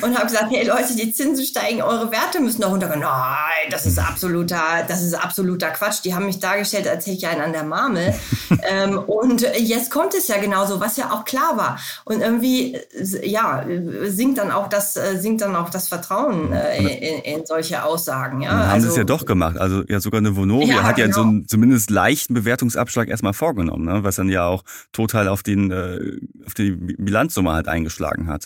Und 0.03 0.17
habe 0.17 0.27
gesagt, 0.27 0.47
hey 0.51 0.67
Leute, 0.67 0.97
die 0.97 1.13
Zinsen 1.13 1.45
steigen, 1.45 1.83
eure 1.83 2.11
Werte 2.11 2.41
müssen 2.41 2.63
noch 2.63 2.71
runtergehen. 2.71 3.01
Nein, 3.01 3.71
das 3.71 3.87
ist 3.87 3.99
absoluter, 3.99 4.85
das 4.89 5.03
ist 5.03 5.15
absoluter 5.15 5.71
Quatsch. 5.71 6.05
Die 6.05 6.15
haben 6.15 6.27
mich 6.27 6.41
dargestellt, 6.41 6.89
als 6.89 7.07
hätte 7.07 7.17
ich 7.17 7.27
einen 7.27 7.41
an 7.41 7.53
der 7.53 7.65
Marmel. 7.65 8.15
ähm, 8.71 8.99
und 8.99 9.43
jetzt 9.57 9.91
kommt 9.91 10.15
es 10.15 10.29
ja 10.29 10.39
genauso, 10.39 10.81
was 10.81 10.97
ja 10.97 11.13
auch 11.13 11.25
klar 11.25 11.57
war. 11.57 11.79
Und 12.05 12.21
irgendwie, 12.21 12.79
ja, 13.23 13.65
sinkt 14.05 14.39
dann 14.39 14.51
auch 14.51 14.69
das, 14.69 14.95
sinkt 14.95 15.43
dann 15.43 15.55
auch 15.57 15.71
das 15.71 15.89
Vertrauen 15.89 16.53
äh, 16.53 16.79
in, 16.79 17.39
in, 17.39 17.47
solche 17.47 17.85
Aussagen. 17.85 18.43
Ja, 18.43 18.51
haben 18.51 18.71
also, 18.71 18.87
sie 18.87 18.91
es 18.91 18.97
ja 18.97 19.05
doch 19.05 19.25
gemacht. 19.27 19.59
Also 19.59 19.85
ja, 19.89 20.01
sogar 20.01 20.19
eine 20.19 20.37
Vonovia 20.37 20.77
ja, 20.77 20.83
hat 20.83 20.99
ja 20.99 21.07
genau. 21.07 21.17
so 21.17 21.23
einen 21.23 21.49
zumindest 21.49 21.91
leichten 21.91 22.35
Bewertungsabschlag 22.35 23.09
erstmal 23.09 23.33
vorgenommen, 23.33 23.85
ne? 23.85 24.05
was 24.05 24.17
dann 24.17 24.29
ja 24.29 24.47
auch 24.47 24.65
total 24.93 25.29
auf 25.29 25.43
den, 25.43 25.71
äh, 25.71 26.19
auf 26.47 26.55
die 26.55 26.73
Bilanzsumme 26.73 27.53
halt 27.53 27.69
eingeschlagen 27.69 28.29
hat. 28.29 28.40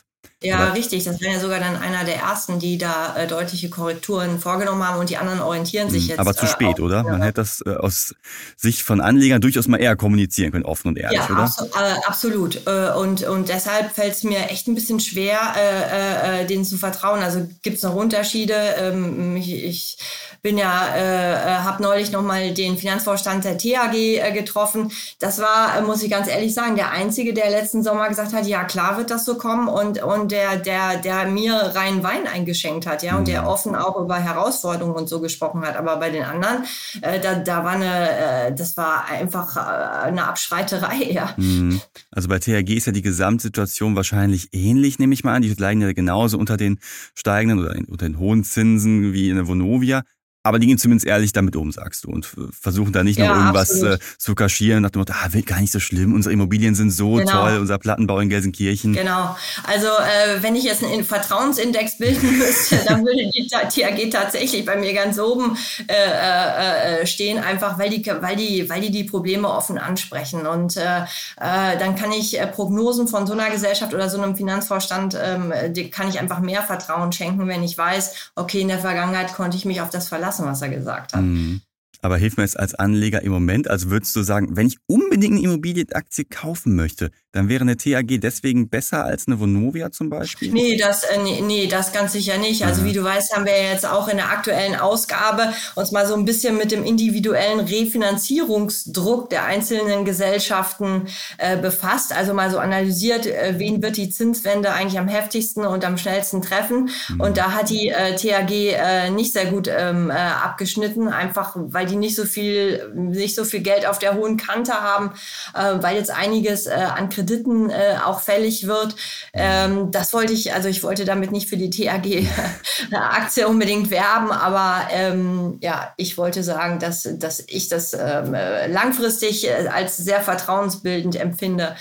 Ja, 0.45 0.73
richtig. 0.73 1.05
Das 1.05 1.21
wäre 1.21 1.35
ja 1.35 1.41
sogar 1.41 1.61
dann 1.61 1.77
einer 1.77 2.05
der 2.05 2.17
ersten, 2.17 2.59
die 2.59 2.79
da 2.79 3.17
äh, 3.17 3.27
deutliche 3.27 3.71
Korrekturen 3.71 4.39
vorgenommen 4.39 4.87
haben 4.87 5.01
und 5.01 5.11
die 5.11 5.17
anderen 5.17 5.41
orientieren 5.41 5.91
sich 5.91 6.05
hm, 6.05 6.11
jetzt. 6.11 6.19
Aber 6.19 6.35
zu 6.35 6.47
spät, 6.47 6.79
äh, 6.79 6.83
oder? 6.83 7.03
Man 7.03 7.23
hätte 7.23 7.41
das 7.41 7.63
äh, 7.65 7.75
aus 7.75 8.15
Sicht 8.57 8.83
von 8.83 9.01
Anlegern 9.01 9.41
durchaus 9.41 9.69
mal 9.69 9.81
eher 9.81 9.97
kommunizieren 9.97 10.53
können, 10.53 10.65
offen 10.65 10.89
und 10.89 10.99
ehrlich, 10.99 11.19
ja, 11.19 11.31
oder? 11.31 11.45
Abso 11.45 11.65
äh, 11.65 12.07
absolut. 12.07 12.67
Äh, 12.67 12.93
und, 12.93 13.23
und 13.25 13.49
deshalb 13.49 13.93
fällt 13.93 14.15
es 14.15 14.25
mir 14.25 14.51
echt 14.51 14.69
ein 14.69 14.75
bisschen 14.75 15.01
schwer, 15.01 15.39
äh, 15.57 16.43
äh, 16.43 16.47
denen 16.47 16.65
zu 16.65 16.77
vertrauen. 16.77 17.23
Also 17.23 17.49
gibt 17.63 17.79
es 17.79 17.83
noch 17.83 17.95
Unterschiede. 17.95 18.55
Ähm, 18.79 19.37
ich, 19.37 19.65
ich 19.65 19.99
bin 20.43 20.59
ja, 20.59 20.95
äh, 20.95 21.33
äh 21.33 21.55
habe 21.65 21.83
neulich 21.83 22.13
nochmal 22.13 22.53
den 22.53 22.77
Finanzvorstand 22.77 23.45
der 23.45 23.57
THG 23.57 24.19
äh, 24.19 24.33
getroffen. 24.33 24.93
Das 25.19 25.41
war, 25.41 25.79
äh, 25.79 25.81
muss 25.83 26.03
ich 26.03 26.11
ganz 26.11 26.29
ehrlich 26.29 26.53
sagen, 26.53 26.77
der 26.77 26.91
einzige, 26.91 27.33
der 27.33 27.51
letzten 27.51 27.83
Sommer 27.83 28.09
gesagt 28.09 28.33
hat, 28.33 28.47
ja 28.47 28.65
klar 28.65 28.99
wird 28.99 29.11
das 29.11 29.25
so 29.25 29.37
kommen 29.39 29.69
und, 29.69 30.03
und 30.03 30.34
der, 30.35 30.57
der, 30.57 30.97
der 30.99 31.29
mir 31.29 31.55
rein 31.55 32.03
Wein 32.03 32.27
eingeschenkt 32.27 32.87
hat, 32.87 33.05
ja, 33.05 33.17
und 33.17 33.29
der 33.29 33.43
mhm. 33.43 33.49
offen 33.49 33.77
auch 33.77 34.01
über 34.01 34.17
Herausforderungen 34.17 34.97
und 34.97 35.09
so 35.09 35.21
gesprochen 35.21 35.63
hat. 35.63 35.77
Aber 35.77 35.97
bei 35.97 36.11
den 36.11 36.25
anderen, 36.25 36.65
äh, 37.03 37.21
da, 37.21 37.37
da 37.37 37.65
war 37.65 37.73
eine, 37.73 38.49
äh, 38.49 38.55
das 38.55 38.77
war 38.77 39.07
einfach 39.09 39.57
äh, 39.57 40.07
eine 40.07 40.27
Abschreiterei, 40.27 41.05
ja. 41.11 41.35
Mhm. 41.37 41.81
Also 42.11 42.29
bei 42.29 42.41
THG 42.41 42.77
ist 42.77 42.87
ja 42.87 42.93
die 42.93 43.03
Gesamtsituation 43.03 43.95
wahrscheinlich 43.95 44.49
ähnlich, 44.53 44.99
nehme 44.99 45.15
ich 45.15 45.23
mal 45.23 45.35
an. 45.35 45.43
Die 45.43 45.55
leiden 45.55 45.81
ja 45.81 45.93
genauso 45.93 46.37
unter 46.37 46.57
den 46.57 46.81
steigenden 47.15 47.61
oder 47.61 47.77
unter 47.89 48.07
den 48.07 48.19
hohen 48.19 48.43
Zinsen 48.43 49.13
wie 49.13 49.31
in 49.31 49.37
der 49.37 49.47
Vonovia. 49.47 50.03
Aber 50.47 50.59
die 50.59 50.67
gehen 50.67 50.77
zumindest 50.77 51.07
ehrlich 51.07 51.33
damit 51.33 51.57
um, 51.57 51.73
sagst 51.73 52.05
du, 52.05 52.11
und 52.11 52.29
versuchen 52.61 52.93
da 52.93 53.03
nicht 53.03 53.19
ja, 53.19 53.29
noch 53.29 53.37
irgendwas 53.37 53.81
äh, 53.83 53.99
zu 54.19 54.35
kaschieren, 54.35 54.83
nach 54.83 54.91
dem 54.91 54.99
Motto, 54.99 55.15
ah, 55.17 55.33
wird 55.33 55.47
gar 55.47 55.59
nicht 55.59 55.73
so 55.73 55.81
schlimm, 55.81 56.13
unsere 56.13 56.35
Immobilien 56.35 56.75
sind 56.75 56.91
so 56.91 57.15
genau. 57.15 57.33
toll, 57.33 57.59
unser 57.61 57.79
Plattenbau 57.79 58.19
in 58.21 58.29
Gelsenkirchen. 58.29 58.93
Genau. 58.93 59.35
Also 59.67 59.87
äh, 59.87 60.43
wenn 60.43 60.55
ich 60.55 60.65
jetzt 60.65 60.85
einen 60.85 61.03
Vertrauensindex 61.03 61.97
bilden 61.97 62.39
müsste, 62.39 62.77
dann 62.87 63.07
würde 63.07 63.31
die 63.35 63.49
TAG 63.49 64.11
tatsächlich 64.11 64.67
bei 64.67 64.77
mir 64.77 64.93
ganz 64.93 65.19
oben 65.19 65.57
äh, 65.87 65.95
äh, 65.95 67.01
äh, 67.01 67.07
stehen, 67.07 67.39
einfach 67.39 67.79
weil 67.79 67.89
die, 67.89 68.05
weil 68.07 68.37
die, 68.37 68.69
weil 68.69 68.83
die 68.83 68.91
die 68.91 69.05
Probleme 69.05 69.49
offen 69.49 69.79
ansprechen. 69.79 70.47
Und 70.47 70.77
äh, 70.77 71.05
dann 71.39 71.97
kann 71.97 72.13
ich 72.13 72.39
Prognosen 72.53 73.09
von 73.09 73.27
so 73.27 73.33
einer 73.33 73.49
Gesellschaft 73.49 73.95
oder 73.95 74.11
so 74.11 74.21
einem 74.21 74.37
Finanzvorstand, 74.37 75.17
ähm, 75.19 75.55
die 75.71 75.91
kann 75.91 76.11
ich 76.11 76.21
einfach 76.21 76.41
mehr 76.41 76.63
Vertrauen 76.63 77.13
schenken, 77.13 77.49
wenn 77.49 77.63
ich 77.63 77.79
weiß, 77.79 78.33
okay, 78.35 78.61
in 78.61 78.69
der 78.69 78.79
Vergangenheit 78.79 79.33
konnte 79.33 79.57
ich 79.57 79.65
mich 79.65 79.81
auf 79.81 79.89
das 79.89 80.09
verlassen 80.09 80.34
was 80.43 80.63
er 80.63 80.69
gesagt 80.69 81.15
hat. 81.15 81.23
Mhm. 81.23 81.61
Aber 82.05 82.19
hilf 82.19 82.37
mir 82.37 82.43
jetzt 82.43 82.61
als 82.61 82.75
Anleger 82.75 83.23
im 83.23 83.33
Moment, 83.33 83.71
also 83.71 83.89
würdest 83.89 84.15
du 84.15 84.23
sagen, 84.23 84.59
wenn 84.59 84.67
ich 84.67 84.77
unbedingt 84.87 85.37
eine 85.37 85.43
Immobilienaktie 85.43 86.27
kaufen 86.27 86.77
möchte, 86.77 87.11
dann 87.33 87.49
wäre 87.49 87.63
eine 87.63 87.79
TAG 87.79 88.21
deswegen 88.21 88.69
besser 88.69 89.05
als 89.07 89.27
eine 89.27 89.41
Vonovia 89.41 89.91
zum 89.91 90.11
Beispiel? 90.11 90.53
Nee, 90.53 90.77
das, 90.77 91.03
äh, 91.05 91.19
nee, 91.23 91.41
nee, 91.41 91.67
das 91.67 91.95
ganz 91.95 92.13
sicher 92.13 92.37
nicht. 92.37 92.63
Also 92.63 92.85
wie 92.85 92.93
du 92.93 93.03
weißt, 93.03 93.35
haben 93.35 93.47
wir 93.47 93.61
jetzt 93.61 93.87
auch 93.87 94.09
in 94.09 94.19
der 94.19 94.31
aktuellen 94.31 94.77
Ausgabe 94.77 95.53
uns 95.77 95.93
mal 95.93 96.07
so 96.07 96.15
ein 96.15 96.27
bisschen 96.27 96.59
mit 96.59 96.73
dem 96.73 96.85
individuellen 96.85 97.61
Refinanzierungsdruck 97.61 99.31
der 99.31 99.47
einzelnen 99.47 100.05
Gesellschaften 100.05 101.09
äh, 101.39 101.57
befasst. 101.57 102.15
Also 102.15 102.35
mal 102.35 102.51
so 102.51 102.59
analysiert, 102.59 103.27
äh, 103.27 103.55
wen 103.57 103.83
wird 103.83 103.97
die 103.97 104.11
Zinswende 104.11 104.73
eigentlich 104.73 105.01
am 105.01 105.09
heftigsten 105.09 105.65
und 105.65 105.85
am 105.87 105.97
schnellsten 105.97 106.43
treffen. 106.43 106.91
Mhm. 107.09 107.21
Und 107.21 107.37
da 107.39 107.53
hat 107.53 107.71
die 107.71 107.89
äh, 107.89 108.15
TAG 108.15 108.51
äh, 108.51 109.11
nicht 109.11 109.33
sehr 109.33 109.47
gut 109.47 109.69
ähm, 109.69 110.11
äh, 110.11 110.13
abgeschnitten, 110.13 111.09
einfach 111.09 111.57
weil 111.57 111.87
die 111.87 111.94
nicht 111.99 112.17
so 112.17 112.25
viel, 112.25 112.91
nicht 112.95 113.35
so 113.35 113.45
viel 113.45 113.61
Geld 113.61 113.87
auf 113.87 113.99
der 113.99 114.15
hohen 114.15 114.37
Kante 114.37 114.73
haben, 114.73 115.13
äh, 115.55 115.83
weil 115.83 115.97
jetzt 115.97 116.11
einiges 116.11 116.67
äh, 116.67 116.73
an 116.73 117.09
Krediten 117.09 117.71
äh, 117.71 117.97
auch 118.05 118.21
fällig 118.21 118.67
wird. 118.67 118.97
Ähm, 119.33 119.91
das 119.91 120.13
wollte 120.13 120.33
ich, 120.33 120.53
also 120.55 120.69
ich 120.69 120.83
wollte 120.83 121.05
damit 121.05 121.33
nicht 121.33 121.49
für 121.49 121.57
die 121.57 121.71
TAG-Aktie 121.71 123.49
unbedingt 123.49 123.91
werben, 123.91 124.31
aber 124.31 124.89
ähm, 124.91 125.59
ja, 125.61 125.93
ich 125.97 126.17
wollte 126.17 126.43
sagen, 126.43 126.79
dass, 126.79 127.09
dass 127.19 127.45
ich 127.47 127.69
das 127.69 127.95
ähm, 127.95 128.35
langfristig 128.69 129.47
äh, 129.47 129.69
als 129.69 129.97
sehr 129.97 130.21
vertrauensbildend 130.21 131.17
empfinde, 131.17 131.77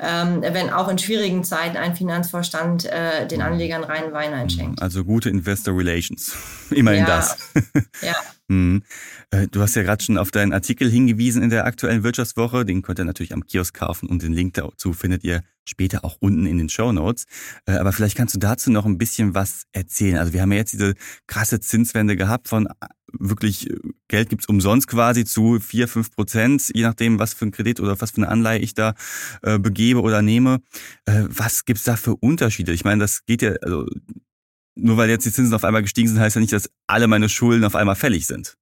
ähm, 0.00 0.42
wenn 0.42 0.70
auch 0.70 0.88
in 0.88 0.98
schwierigen 0.98 1.44
Zeiten 1.44 1.76
ein 1.76 1.96
Finanzvorstand 1.96 2.84
äh, 2.86 3.26
den 3.26 3.42
Anlegern 3.42 3.84
reinen 3.84 4.12
Wein 4.12 4.32
einschenkt. 4.32 4.82
Also 4.82 5.04
gute 5.04 5.30
Investor 5.30 5.76
Relations. 5.76 6.32
Immerhin 6.70 7.00
ja. 7.02 7.06
das. 7.06 7.36
ja. 8.02 8.14
Mhm. 8.48 8.82
Du 9.50 9.60
hast 9.60 9.76
ja 9.76 9.82
gerade 9.82 10.02
schon 10.02 10.18
auf 10.18 10.30
deinen 10.30 10.52
Artikel 10.52 10.90
hingewiesen 10.90 11.42
in 11.42 11.50
der 11.50 11.66
aktuellen 11.66 12.02
Wirtschaftswoche. 12.02 12.64
Den 12.64 12.82
könnt 12.82 12.98
ihr 12.98 13.04
natürlich 13.04 13.34
am 13.34 13.46
Kiosk 13.46 13.74
kaufen 13.74 14.08
und 14.08 14.22
den 14.22 14.32
Link 14.32 14.54
dazu 14.54 14.92
findet 14.92 15.22
ihr 15.24 15.42
später 15.68 16.04
auch 16.04 16.16
unten 16.20 16.46
in 16.46 16.58
den 16.58 16.68
Show 16.68 16.92
Notes. 16.92 17.26
Äh, 17.66 17.72
aber 17.72 17.92
vielleicht 17.92 18.16
kannst 18.16 18.34
du 18.34 18.38
dazu 18.38 18.70
noch 18.70 18.86
ein 18.86 18.98
bisschen 18.98 19.34
was 19.34 19.64
erzählen. 19.72 20.16
Also 20.16 20.32
wir 20.32 20.42
haben 20.42 20.52
ja 20.52 20.58
jetzt 20.58 20.72
diese 20.72 20.94
krasse 21.26 21.60
Zinswende 21.60 22.16
gehabt 22.16 22.48
von 22.48 22.66
äh, 22.66 22.70
wirklich 23.12 23.68
Geld 24.08 24.28
gibt's 24.28 24.46
umsonst 24.46 24.86
quasi 24.86 25.24
zu 25.24 25.60
vier 25.60 25.88
fünf 25.88 26.14
Prozent, 26.14 26.70
je 26.74 26.82
nachdem, 26.82 27.18
was 27.18 27.34
für 27.34 27.46
ein 27.46 27.52
Kredit 27.52 27.80
oder 27.80 28.00
was 28.00 28.10
für 28.10 28.18
eine 28.18 28.28
Anleihe 28.28 28.58
ich 28.58 28.74
da 28.74 28.94
äh, 29.42 29.58
begebe 29.58 30.02
oder 30.02 30.22
nehme. 30.22 30.60
Äh, 31.06 31.24
was 31.28 31.64
gibt's 31.64 31.84
da 31.84 31.96
für 31.96 32.16
Unterschiede? 32.16 32.72
Ich 32.72 32.84
meine, 32.84 33.00
das 33.00 33.24
geht 33.24 33.42
ja, 33.42 33.52
also 33.62 33.86
nur 34.78 34.96
weil 34.96 35.10
jetzt 35.10 35.26
die 35.26 35.32
Zinsen 35.32 35.54
auf 35.54 35.64
einmal 35.64 35.82
gestiegen 35.82 36.08
sind, 36.08 36.20
heißt 36.20 36.36
ja 36.36 36.40
nicht, 36.40 36.52
dass 36.52 36.70
alle 36.86 37.06
meine 37.06 37.28
Schulden 37.28 37.64
auf 37.64 37.74
einmal 37.74 37.96
fällig 37.96 38.26
sind. 38.26 38.56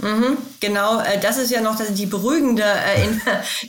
Mhm, 0.00 0.38
genau, 0.58 1.00
äh, 1.00 1.20
das 1.20 1.36
ist 1.36 1.50
ja 1.50 1.60
noch 1.60 1.78
die 1.78 2.06
beruhigende 2.06 2.64
äh, 2.64 3.08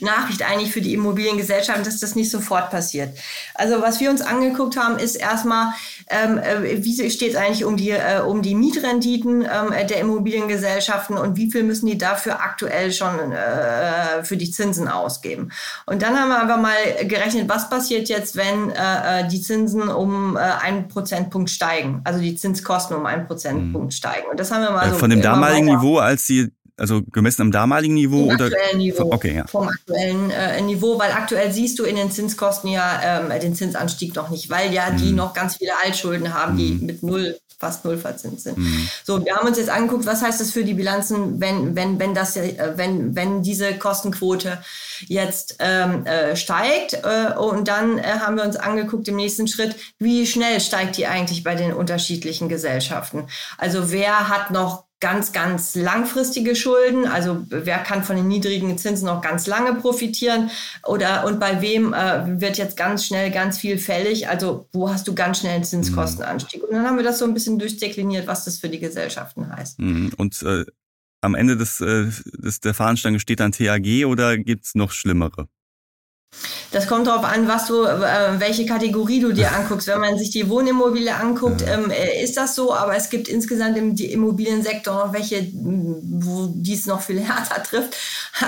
Nachricht 0.00 0.42
eigentlich 0.42 0.72
für 0.72 0.80
die 0.80 0.94
Immobiliengesellschaft, 0.94 1.86
dass 1.86 2.00
das 2.00 2.14
nicht 2.14 2.30
sofort 2.30 2.70
passiert. 2.70 3.16
Also 3.54 3.82
was 3.82 4.00
wir 4.00 4.10
uns 4.10 4.22
angeguckt 4.22 4.76
haben, 4.76 4.98
ist 4.98 5.16
erstmal, 5.16 5.74
ähm, 6.08 6.38
äh, 6.38 6.84
wie 6.84 7.10
steht 7.10 7.30
es 7.30 7.36
eigentlich 7.36 7.64
um 7.64 7.76
die, 7.76 7.90
äh, 7.90 8.20
um 8.20 8.42
die 8.42 8.54
Mietrenditen 8.54 9.42
ähm, 9.42 9.72
der 9.88 10.00
Immobiliengesellschaften 10.00 11.16
und 11.16 11.36
wie 11.36 11.50
viel 11.50 11.62
müssen 11.62 11.86
die 11.86 11.98
dafür 11.98 12.40
aktuell 12.40 12.92
schon 12.92 13.32
äh, 13.32 14.24
für 14.24 14.36
die 14.36 14.50
Zinsen 14.50 14.88
ausgeben. 14.88 15.50
Und 15.86 16.02
dann 16.02 16.18
haben 16.18 16.28
wir 16.28 16.40
aber 16.40 16.56
mal 16.56 16.76
gerechnet, 17.02 17.48
was 17.48 17.70
passiert 17.70 18.08
jetzt, 18.08 18.36
wenn 18.36 18.70
äh, 18.70 19.28
die 19.28 19.40
Zinsen 19.40 19.88
um 19.88 20.36
einen 20.36 20.88
Prozentpunkt 20.88 21.50
steigen, 21.50 22.00
also 22.04 22.20
die 22.20 22.34
Zinskosten 22.36 22.96
um 22.96 23.06
einen 23.06 23.26
Prozentpunkt 23.26 23.86
mhm. 23.88 23.90
steigen. 23.90 24.26
Und 24.30 24.40
das 24.40 24.50
haben 24.50 24.62
wir 24.62 24.70
mal 24.70 24.90
so 24.90 24.96
Von 24.96 25.10
dem 25.10 25.22
damaligen 25.22 25.66
Niveau 25.66 25.98
als 25.98 26.26
sie, 26.26 26.52
also 26.76 27.02
gemessen 27.12 27.42
am 27.42 27.52
damaligen 27.52 27.94
Niveau? 27.94 28.26
Vom 28.26 28.34
oder? 28.34 28.46
aktuellen 28.46 28.78
Niveau. 28.78 29.12
Okay, 29.12 29.36
ja. 29.36 29.46
Vom 29.46 29.68
aktuellen 29.68 30.30
äh, 30.30 30.60
Niveau, 30.62 30.98
weil 30.98 31.12
aktuell 31.12 31.52
siehst 31.52 31.78
du 31.78 31.84
in 31.84 31.96
den 31.96 32.10
Zinskosten 32.10 32.70
ja 32.70 33.00
ähm, 33.02 33.40
den 33.40 33.54
Zinsanstieg 33.54 34.14
noch 34.14 34.30
nicht, 34.30 34.50
weil 34.50 34.72
ja 34.72 34.90
mhm. 34.90 34.96
die 34.98 35.12
noch 35.12 35.34
ganz 35.34 35.56
viele 35.56 35.72
Altschulden 35.84 36.34
haben, 36.34 36.56
die 36.56 36.72
mhm. 36.72 36.86
mit 36.86 37.02
null 37.02 37.38
fast 37.58 37.84
null 37.84 37.96
verzinst 37.96 38.44
sind. 38.44 38.58
Mhm. 38.58 38.88
So, 39.04 39.24
wir 39.24 39.36
haben 39.36 39.46
uns 39.46 39.56
jetzt 39.56 39.70
angeguckt, 39.70 40.06
was 40.06 40.22
heißt 40.22 40.40
das 40.40 40.50
für 40.50 40.64
die 40.64 40.74
Bilanzen, 40.74 41.40
wenn, 41.40 41.74
wenn, 41.76 41.98
wenn, 41.98 42.14
das, 42.14 42.36
äh, 42.36 42.72
wenn, 42.76 43.14
wenn 43.14 43.42
diese 43.42 43.74
Kostenquote 43.74 44.58
jetzt 45.06 45.56
ähm, 45.60 46.04
äh, 46.04 46.36
steigt. 46.36 46.94
Äh, 46.94 47.34
und 47.38 47.68
dann 47.68 47.98
äh, 47.98 48.02
haben 48.20 48.36
wir 48.36 48.44
uns 48.44 48.56
angeguckt 48.56 49.08
im 49.08 49.16
nächsten 49.16 49.48
Schritt, 49.48 49.76
wie 49.98 50.26
schnell 50.26 50.60
steigt 50.60 50.96
die 50.96 51.06
eigentlich 51.06 51.42
bei 51.42 51.54
den 51.54 51.72
unterschiedlichen 51.72 52.48
Gesellschaften. 52.48 53.28
Also 53.56 53.90
wer 53.90 54.28
hat 54.28 54.50
noch 54.50 54.84
ganz, 55.04 55.32
ganz 55.32 55.74
langfristige 55.74 56.56
Schulden. 56.56 57.06
Also 57.06 57.44
wer 57.50 57.76
kann 57.76 58.04
von 58.04 58.16
den 58.16 58.26
niedrigen 58.26 58.78
Zinsen 58.78 59.04
noch 59.04 59.20
ganz 59.20 59.46
lange 59.46 59.74
profitieren? 59.74 60.48
Oder 60.82 61.26
und 61.26 61.38
bei 61.38 61.60
wem 61.60 61.92
äh, 61.92 62.40
wird 62.40 62.56
jetzt 62.56 62.74
ganz 62.78 63.04
schnell 63.04 63.30
ganz 63.30 63.58
viel 63.58 63.76
fällig? 63.76 64.30
Also 64.30 64.66
wo 64.72 64.88
hast 64.88 65.06
du 65.06 65.14
ganz 65.14 65.40
schnell 65.40 65.56
einen 65.56 65.64
Zinskostenanstieg? 65.64 66.62
Und 66.62 66.72
dann 66.72 66.86
haben 66.86 66.96
wir 66.96 67.04
das 67.04 67.18
so 67.18 67.26
ein 67.26 67.34
bisschen 67.34 67.58
durchdekliniert, 67.58 68.26
was 68.26 68.46
das 68.46 68.56
für 68.56 68.70
die 68.70 68.78
Gesellschaften 68.78 69.54
heißt. 69.54 69.78
Mhm. 69.78 70.12
Und 70.16 70.42
äh, 70.42 70.64
am 71.20 71.34
Ende 71.34 71.58
des, 71.58 71.82
äh, 71.82 72.06
des 72.38 72.60
der 72.60 72.72
Fahnenstange 72.72 73.20
steht 73.20 73.40
dann 73.40 73.52
TAG 73.52 74.06
oder 74.06 74.38
gibt 74.38 74.64
es 74.64 74.74
noch 74.74 74.90
schlimmere? 74.90 75.48
Das 76.74 76.88
kommt 76.88 77.06
darauf 77.06 77.24
an, 77.24 77.46
was 77.46 77.66
du, 77.66 77.84
äh, 77.84 78.40
welche 78.40 78.66
Kategorie 78.66 79.20
du 79.20 79.32
dir 79.32 79.52
anguckst. 79.52 79.86
Wenn 79.86 80.00
man 80.00 80.18
sich 80.18 80.30
die 80.30 80.48
Wohnimmobilie 80.48 81.14
anguckt, 81.14 81.62
ähm, 81.66 81.90
äh, 81.90 82.22
ist 82.22 82.36
das 82.36 82.56
so, 82.56 82.74
aber 82.74 82.96
es 82.96 83.10
gibt 83.10 83.28
insgesamt 83.28 83.78
im 83.78 83.94
Immobiliensektor 83.94 84.94
noch 84.94 85.12
welche, 85.12 85.46
wo 85.52 86.48
dies 86.52 86.86
noch 86.86 87.00
viel 87.00 87.20
härter 87.28 87.62
trifft. 87.62 87.96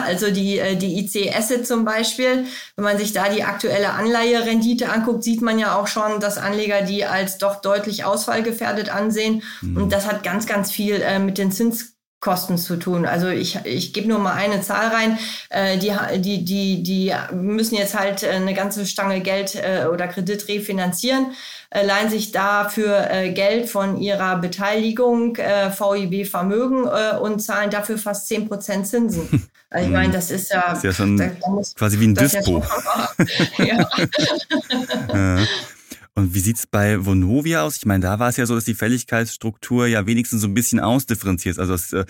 Also 0.04 0.32
die, 0.32 0.58
äh, 0.58 0.74
die 0.74 0.98
IC 0.98 1.32
Asset 1.36 1.66
zum 1.66 1.84
Beispiel. 1.84 2.46
Wenn 2.74 2.84
man 2.84 2.98
sich 2.98 3.12
da 3.12 3.28
die 3.28 3.44
aktuelle 3.44 3.90
Anleiherendite 3.90 4.90
anguckt, 4.90 5.22
sieht 5.22 5.40
man 5.40 5.60
ja 5.60 5.78
auch 5.78 5.86
schon, 5.86 6.18
dass 6.18 6.36
Anleger 6.36 6.82
die 6.82 7.04
als 7.04 7.38
doch 7.38 7.60
deutlich 7.60 8.04
ausfallgefährdet 8.04 8.88
ansehen. 8.88 9.44
Mhm. 9.60 9.76
Und 9.76 9.92
das 9.92 10.06
hat 10.06 10.24
ganz, 10.24 10.46
ganz 10.46 10.72
viel 10.72 10.96
äh, 10.96 11.20
mit 11.20 11.38
den 11.38 11.52
Zins 11.52 11.95
Kosten 12.26 12.58
zu 12.58 12.74
tun. 12.74 13.06
Also 13.06 13.28
ich, 13.28 13.60
ich 13.62 13.92
gebe 13.92 14.08
nur 14.08 14.18
mal 14.18 14.32
eine 14.32 14.60
Zahl 14.60 14.88
rein. 14.88 15.16
Äh, 15.48 15.78
die, 15.78 15.92
die, 16.16 16.44
die, 16.44 16.82
die 16.82 17.14
müssen 17.32 17.76
jetzt 17.76 17.96
halt 17.96 18.24
äh, 18.24 18.30
eine 18.30 18.52
ganze 18.52 18.84
Stange 18.84 19.20
Geld 19.20 19.54
äh, 19.54 19.86
oder 19.86 20.08
Kredit 20.08 20.48
refinanzieren, 20.48 21.26
äh, 21.70 21.86
leihen 21.86 22.10
sich 22.10 22.32
dafür 22.32 23.08
äh, 23.12 23.32
Geld 23.32 23.68
von 23.68 24.00
ihrer 24.00 24.38
Beteiligung 24.38 25.36
äh, 25.36 25.70
VIB 25.70 26.26
Vermögen 26.28 26.88
äh, 26.88 27.16
und 27.16 27.38
zahlen 27.38 27.70
dafür 27.70 27.96
fast 27.96 28.26
10 28.26 28.48
Prozent 28.48 28.88
Zinsen. 28.88 29.48
Also 29.68 29.88
ich 29.88 29.92
meine, 29.92 30.12
das 30.12 30.30
ist 30.30 30.52
ja, 30.52 30.64
das 30.68 30.78
ist 30.78 30.84
ja 30.84 30.92
schon 30.92 31.16
da, 31.16 31.26
da 31.26 31.62
quasi 31.74 31.98
wie 31.98 32.06
ein 32.06 32.14
Dispo. 32.14 32.62
Ja 33.58 33.88
ja. 35.12 35.44
Und 36.18 36.34
wie 36.34 36.40
sieht's 36.40 36.66
bei 36.66 37.04
Vonovia 37.04 37.62
aus? 37.62 37.76
Ich 37.76 37.84
meine, 37.84 38.00
da 38.00 38.18
war 38.18 38.30
es 38.30 38.38
ja 38.38 38.46
so, 38.46 38.54
dass 38.54 38.64
die 38.64 38.74
Fälligkeitsstruktur 38.74 39.86
ja 39.86 40.06
wenigstens 40.06 40.40
so 40.40 40.48
ein 40.48 40.54
bisschen 40.54 40.80
ausdifferenziert. 40.80 41.58
Also 41.58 41.74
dass, 41.74 41.92
äh, 41.92 42.06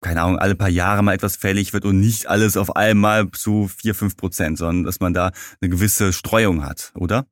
keine 0.00 0.22
Ahnung, 0.22 0.38
alle 0.38 0.54
paar 0.54 0.70
Jahre 0.70 1.02
mal 1.02 1.12
etwas 1.12 1.36
fällig 1.36 1.74
wird 1.74 1.84
und 1.84 2.00
nicht 2.00 2.26
alles 2.26 2.56
auf 2.56 2.74
einmal 2.74 3.30
zu 3.32 3.68
vier, 3.68 3.94
fünf 3.94 4.16
Prozent, 4.16 4.56
sondern 4.56 4.84
dass 4.84 5.00
man 5.00 5.12
da 5.12 5.32
eine 5.60 5.68
gewisse 5.68 6.14
Streuung 6.14 6.64
hat, 6.64 6.90
oder? 6.94 7.26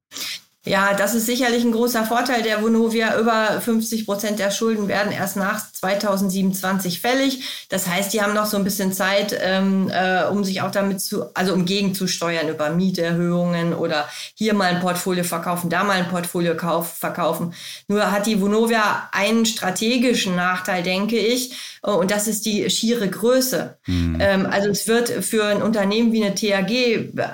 Ja, 0.69 0.95
das 0.95 1.15
ist 1.15 1.27
sicherlich 1.27 1.65
ein 1.65 1.73
großer 1.73 2.05
Vorteil 2.05 2.43
der 2.43 2.63
Vonovia. 2.63 3.19
Über 3.19 3.61
50 3.61 4.05
Prozent 4.05 4.39
der 4.39 4.51
Schulden 4.51 4.87
werden 4.87 5.13
erst 5.13 5.37
nach 5.37 5.73
2027 5.73 7.01
fällig. 7.01 7.67
Das 7.71 7.89
heißt, 7.89 8.13
die 8.13 8.21
haben 8.21 8.35
noch 8.35 8.47
so 8.47 8.57
ein 8.57 8.65
bisschen 8.65 8.93
Zeit, 8.93 9.37
ähm, 9.41 9.91
äh, 9.91 10.25
um 10.25 10.45
sich 10.45 10.61
auch 10.63 10.71
damit 10.71 11.01
zu, 11.01 11.35
also 11.35 11.55
um 11.55 11.65
gegenzusteuern 11.65 12.49
über 12.49 12.71
Mieterhöhungen 12.71 13.75
oder 13.75 14.09
hier 14.35 14.55
mal 14.55 14.75
ein 14.75 14.81
Portfolio 14.81 15.25
verkaufen, 15.25 15.71
da 15.71 15.85
mal 15.85 15.97
ein 15.97 16.09
Portfolio 16.09 16.57
kauf, 16.57 16.95
verkaufen. 16.97 17.55
Nur 17.89 18.11
hat 18.11 18.27
die 18.27 18.41
Vonovia 18.41 19.09
einen 19.13 19.47
strategischen 19.47 20.37
Nachteil, 20.37 20.83
denke 20.83 21.17
ich, 21.19 21.79
und 21.83 22.11
das 22.11 22.27
ist 22.27 22.45
die 22.45 22.69
schiere 22.71 23.09
Größe. 23.09 23.77
Mhm. 23.87 24.19
Ähm, 24.21 24.47
also 24.47 24.69
es 24.69 24.89
wird 24.89 25.09
für 25.09 25.45
ein 25.45 25.63
Unternehmen 25.63 26.13
wie 26.13 26.25
eine 26.25 26.35
TAG 26.35 26.71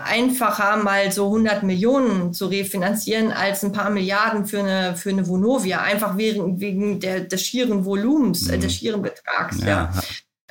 einfacher, 0.04 0.76
mal 0.76 1.10
so 1.12 1.26
100 1.26 1.62
Millionen 1.62 2.34
zu 2.34 2.46
refinanzieren, 2.46 3.23
als 3.32 3.64
ein 3.64 3.72
paar 3.72 3.90
Milliarden 3.90 4.46
für 4.46 4.60
eine, 4.60 4.96
für 4.96 5.10
eine 5.10 5.26
Vonovia, 5.26 5.80
einfach 5.82 6.16
wegen, 6.16 6.60
wegen 6.60 7.00
der, 7.00 7.20
des 7.20 7.42
schieren 7.42 7.84
Volumens, 7.84 8.48
äh, 8.48 8.56
mhm. 8.56 8.60
des 8.60 8.74
schieren 8.74 9.02
Betrags. 9.02 9.60
Ja. 9.60 9.66
ja. 9.66 9.92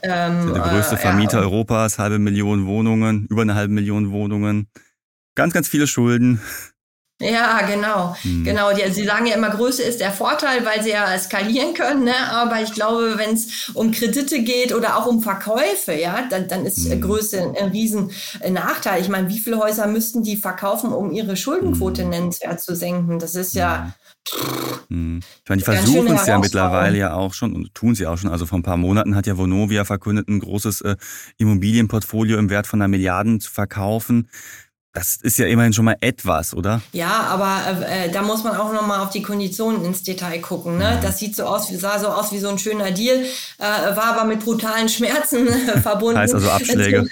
Ähm, 0.04 0.54
der 0.54 0.64
größte 0.64 0.96
äh, 0.96 0.98
Vermieter 0.98 1.40
ja. 1.40 1.44
Europas, 1.44 1.98
halbe 1.98 2.20
Million 2.20 2.66
Wohnungen, 2.66 3.26
über 3.30 3.42
eine 3.42 3.56
halbe 3.56 3.74
Million 3.74 4.12
Wohnungen, 4.12 4.68
ganz, 5.36 5.54
ganz 5.54 5.68
viele 5.68 5.88
Schulden. 5.88 6.42
Ja, 7.22 7.62
genau. 7.62 8.16
Mhm. 8.24 8.44
Genau. 8.44 8.74
Die, 8.74 8.92
sie 8.92 9.06
sagen 9.06 9.26
ja 9.26 9.36
immer, 9.36 9.50
Größe 9.50 9.82
ist 9.84 10.00
der 10.00 10.12
Vorteil, 10.12 10.66
weil 10.66 10.84
sie 10.84 10.90
ja 10.90 11.18
skalieren 11.18 11.74
können. 11.74 12.04
Ne? 12.04 12.16
Aber 12.32 12.62
ich 12.62 12.74
glaube, 12.74 13.18
wenn 13.18 13.34
es 13.34 13.70
um 13.74 13.92
Kredite 13.92 14.44
geht 14.44 14.74
oder 14.74 14.98
auch 14.98 15.06
um 15.06 15.22
Verkäufe, 15.22 15.94
ja, 15.94 16.28
dann, 16.30 16.48
dann 16.48 16.66
ist 16.66 16.90
mhm. 16.90 17.02
Größe 17.02 17.54
ein 17.58 17.70
riesen 17.70 18.12
Nachteil. 18.50 19.02
Ich 19.02 19.10
meine, 19.10 19.30
wie 19.30 19.40
viele 19.40 19.60
Häuser 19.60 19.88
müssten 19.88 20.24
die 20.24 20.38
verkaufen, 20.38 20.92
um 20.92 21.12
ihre 21.12 21.38
Schuldenquote 21.38 22.04
mhm. 22.04 22.10
nennenswert 22.10 22.62
zu 22.62 22.76
senken? 22.76 23.20
Das 23.20 23.36
ist 23.36 23.54
ja 23.56 23.94
Hm. 24.90 25.20
Ich 25.44 25.50
meine, 25.50 25.60
die 25.60 25.66
versuchen 25.66 26.16
es 26.16 26.26
ja 26.28 26.40
mittlerweile 26.40 26.98
ja 26.98 27.14
auch 27.14 27.34
schon 27.34 27.54
und 27.54 27.74
tun 27.76 27.94
sie 27.96 28.08
auch 28.08 28.18
schon. 28.18 28.30
Also 28.30 28.46
vor 28.46 28.58
ein 28.58 28.64
paar 28.64 28.78
Monaten 28.78 29.16
hat 29.16 29.28
ja 29.28 29.38
Vonovia 29.38 29.86
verkündet, 29.86 30.30
ein 30.30 30.40
großes 30.40 30.82
äh, 30.82 30.96
Immobilienportfolio 31.38 32.38
im 32.38 32.50
Wert 32.50 32.68
von 32.68 32.82
einer 32.82 32.88
Milliarde 32.88 33.40
zu 33.40 33.52
verkaufen. 33.52 34.30
Das 34.94 35.16
ist 35.16 35.40
ja 35.40 35.48
immerhin 35.48 35.74
schon 35.74 35.86
mal 35.86 35.98
etwas, 36.02 36.54
oder? 36.54 36.82
Ja, 36.92 37.22
aber 37.22 37.88
äh, 37.90 38.12
da 38.12 38.22
muss 38.22 38.44
man 38.44 38.56
auch 38.56 38.72
noch 38.72 38.86
mal 38.86 39.02
auf 39.02 39.10
die 39.10 39.24
Konditionen 39.24 39.84
ins 39.86 40.04
Detail 40.04 40.40
gucken. 40.40 40.78
Ne? 40.78 41.00
Das 41.02 41.18
sieht 41.18 41.36
so 41.36 41.46
aus, 41.46 41.68
sah 41.70 41.98
so 41.98 42.10
aus 42.10 42.32
wie 42.32 42.38
so 42.38 42.50
ein 42.50 42.60
schöner 42.60 42.92
Deal, 42.92 43.24
äh, 43.58 43.60
war 43.60 44.16
aber 44.16 44.26
mit 44.26 44.42
brutalen 44.42 44.90
Schmerzen 44.90 45.48
verbunden. 45.82 46.20
heißt 46.20 46.36
also 46.36 46.48
Abschläge. 46.48 47.10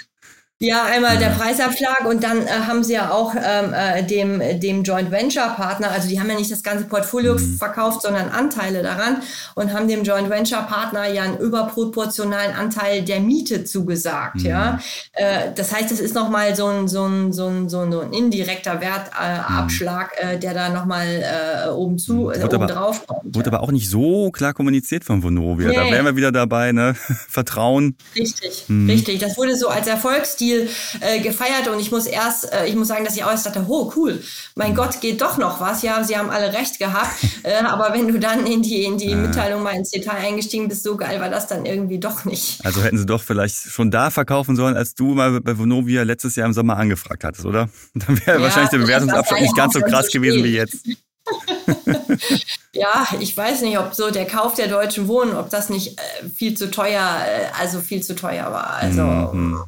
Ja, 0.62 0.84
einmal 0.84 1.18
der 1.18 1.30
Preisabschlag 1.30 2.04
und 2.04 2.22
dann 2.22 2.46
äh, 2.46 2.50
haben 2.50 2.84
sie 2.84 2.92
ja 2.92 3.10
auch 3.10 3.34
ähm, 3.34 3.74
äh, 3.74 4.04
dem, 4.04 4.60
dem 4.60 4.84
Joint 4.84 5.10
Venture 5.10 5.48
Partner, 5.56 5.90
also 5.90 6.08
die 6.08 6.20
haben 6.20 6.30
ja 6.30 6.36
nicht 6.36 6.52
das 6.52 6.62
ganze 6.62 6.84
Portfolio 6.84 7.34
mhm. 7.34 7.56
verkauft, 7.56 8.02
sondern 8.02 8.28
Anteile 8.28 8.84
daran 8.84 9.16
und 9.56 9.72
haben 9.72 9.88
dem 9.88 10.04
Joint 10.04 10.30
Venture 10.30 10.62
Partner 10.62 11.08
ja 11.08 11.24
einen 11.24 11.36
überproportionalen 11.38 12.54
Anteil 12.54 13.02
der 13.02 13.18
Miete 13.18 13.64
zugesagt. 13.64 14.36
Mhm. 14.36 14.46
Ja, 14.46 14.78
äh, 15.14 15.50
das 15.52 15.74
heißt, 15.74 15.90
es 15.90 15.98
ist 15.98 16.14
nochmal 16.14 16.54
so 16.54 16.68
ein, 16.68 16.86
so, 16.86 17.06
ein, 17.06 17.32
so, 17.32 17.48
ein, 17.48 17.68
so 17.68 17.80
ein 17.80 18.12
indirekter 18.12 18.80
Wertabschlag, 18.80 20.12
mhm. 20.22 20.28
äh, 20.28 20.38
der 20.38 20.54
da 20.54 20.68
nochmal 20.68 21.08
äh, 21.08 21.70
oben 21.70 21.98
zu, 21.98 22.30
äh, 22.30 22.40
oben 22.40 22.54
aber, 22.54 22.66
drauf 22.68 23.04
kommt. 23.08 23.34
Wurde 23.34 23.50
ja. 23.50 23.56
aber 23.56 23.64
auch 23.64 23.72
nicht 23.72 23.90
so 23.90 24.30
klar 24.30 24.54
kommuniziert 24.54 25.02
von 25.02 25.24
Vonovia. 25.24 25.70
Nee. 25.70 25.74
Da 25.74 25.90
wären 25.90 26.04
wir 26.04 26.14
wieder 26.14 26.30
dabei, 26.30 26.70
ne? 26.70 26.94
Vertrauen. 27.28 27.96
Richtig, 28.14 28.66
mhm. 28.68 28.88
richtig. 28.88 29.18
Das 29.18 29.36
wurde 29.36 29.56
so 29.56 29.66
als 29.66 29.88
Erfolgsstil 29.88 30.51
viel 30.52 30.68
äh, 31.00 31.20
gefeiert 31.20 31.68
und 31.68 31.80
ich 31.80 31.90
muss 31.90 32.06
erst, 32.06 32.52
äh, 32.52 32.66
ich 32.66 32.74
muss 32.74 32.88
sagen, 32.88 33.04
dass 33.04 33.16
ich 33.16 33.24
auch 33.24 33.30
erst 33.30 33.46
dachte, 33.46 33.64
oh 33.68 33.92
cool, 33.96 34.22
mein 34.54 34.74
Gott, 34.74 35.00
geht 35.00 35.20
doch 35.20 35.38
noch 35.38 35.60
was. 35.60 35.82
Ja, 35.82 36.04
sie 36.04 36.16
haben 36.16 36.30
alle 36.30 36.52
recht 36.52 36.78
gehabt. 36.78 37.10
äh, 37.42 37.54
aber 37.64 37.94
wenn 37.94 38.08
du 38.08 38.18
dann 38.18 38.46
in 38.46 38.62
die, 38.62 38.84
in 38.84 38.98
die 38.98 39.10
ja. 39.10 39.16
Mitteilung 39.16 39.62
mal 39.62 39.74
ins 39.74 39.90
Detail 39.90 40.16
eingestiegen 40.16 40.68
bist, 40.68 40.82
so 40.82 40.96
geil 40.96 41.20
war 41.20 41.28
das 41.28 41.46
dann 41.46 41.66
irgendwie 41.66 41.98
doch 41.98 42.24
nicht. 42.24 42.64
Also 42.64 42.82
hätten 42.82 42.98
sie 42.98 43.06
doch 43.06 43.22
vielleicht 43.22 43.56
schon 43.56 43.90
da 43.90 44.10
verkaufen 44.10 44.56
sollen, 44.56 44.76
als 44.76 44.94
du 44.94 45.14
mal 45.14 45.40
bei 45.40 45.56
Vonovia 45.58 46.02
letztes 46.02 46.36
Jahr 46.36 46.46
im 46.46 46.52
Sommer 46.52 46.76
angefragt 46.76 47.24
hattest, 47.24 47.44
oder? 47.44 47.68
Dann 47.94 48.20
wäre 48.26 48.38
ja, 48.38 48.42
wahrscheinlich 48.42 48.70
der 48.70 48.78
Bewertungsabschlag 48.78 49.40
nicht 49.40 49.56
ganz 49.56 49.74
so 49.74 49.80
krass 49.80 50.06
so 50.06 50.12
gewesen 50.12 50.44
wie 50.44 50.54
jetzt. 50.54 50.86
ja, 52.74 53.06
ich 53.20 53.36
weiß 53.36 53.62
nicht, 53.62 53.78
ob 53.78 53.94
so 53.94 54.10
der 54.10 54.26
Kauf 54.26 54.54
der 54.54 54.68
deutschen 54.68 55.06
Wohnen, 55.06 55.36
ob 55.36 55.50
das 55.50 55.68
nicht 55.68 55.98
äh, 55.98 56.28
viel 56.28 56.56
zu 56.56 56.70
teuer, 56.70 57.02
äh, 57.02 57.60
also 57.60 57.80
viel 57.80 58.02
zu 58.02 58.14
teuer 58.14 58.50
war. 58.50 58.76
Also, 58.76 59.02
mhm. 59.02 59.60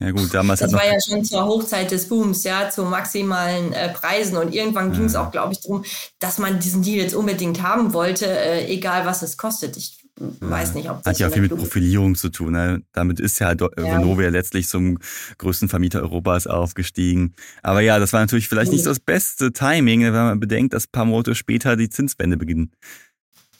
ja 0.00 0.10
gut, 0.10 0.34
damals 0.34 0.60
das 0.60 0.72
war 0.72 0.86
ja 0.86 0.98
schon 1.00 1.24
zur 1.24 1.46
Hochzeit 1.46 1.90
des 1.90 2.08
Booms, 2.08 2.44
ja, 2.44 2.68
zu 2.68 2.84
maximalen 2.84 3.72
äh, 3.72 3.88
Preisen 3.88 4.36
und 4.36 4.54
irgendwann 4.54 4.90
ja. 4.90 4.98
ging 4.98 5.06
es 5.06 5.16
auch, 5.16 5.30
glaube 5.30 5.54
ich, 5.54 5.60
darum, 5.60 5.84
dass 6.18 6.38
man 6.38 6.60
diesen 6.60 6.82
Deal 6.82 6.98
jetzt 6.98 7.14
unbedingt 7.14 7.62
haben 7.62 7.94
wollte, 7.94 8.26
äh, 8.26 8.66
egal 8.66 9.06
was 9.06 9.22
es 9.22 9.38
kostet. 9.38 9.78
Ich 9.78 10.02
weiß 10.16 10.74
nicht, 10.74 10.90
ob 10.90 11.02
das 11.02 11.14
Hat 11.14 11.18
ja 11.18 11.28
auch 11.28 11.32
viel 11.32 11.42
mit 11.42 11.56
Profilierung 11.56 12.14
zu 12.14 12.28
tun. 12.28 12.52
Ne? 12.52 12.82
Damit 12.92 13.18
ist 13.18 13.38
ja, 13.38 13.52
ja. 13.52 13.68
Vonovia 13.76 14.28
letztlich 14.28 14.68
zum 14.68 14.98
größten 15.38 15.68
Vermieter 15.68 16.00
Europas 16.00 16.46
aufgestiegen. 16.46 17.34
Aber 17.62 17.80
ja, 17.80 17.98
das 17.98 18.12
war 18.12 18.20
natürlich 18.20 18.48
vielleicht 18.48 18.72
nicht 18.72 18.84
so 18.84 18.90
das 18.90 19.00
beste 19.00 19.52
Timing, 19.52 20.02
wenn 20.02 20.12
man 20.12 20.40
bedenkt, 20.40 20.74
dass 20.74 20.84
ein 20.84 20.92
paar 20.92 21.04
Monate 21.06 21.34
später 21.34 21.76
die 21.76 21.88
Zinswende 21.88 22.36
beginnen. 22.42 22.72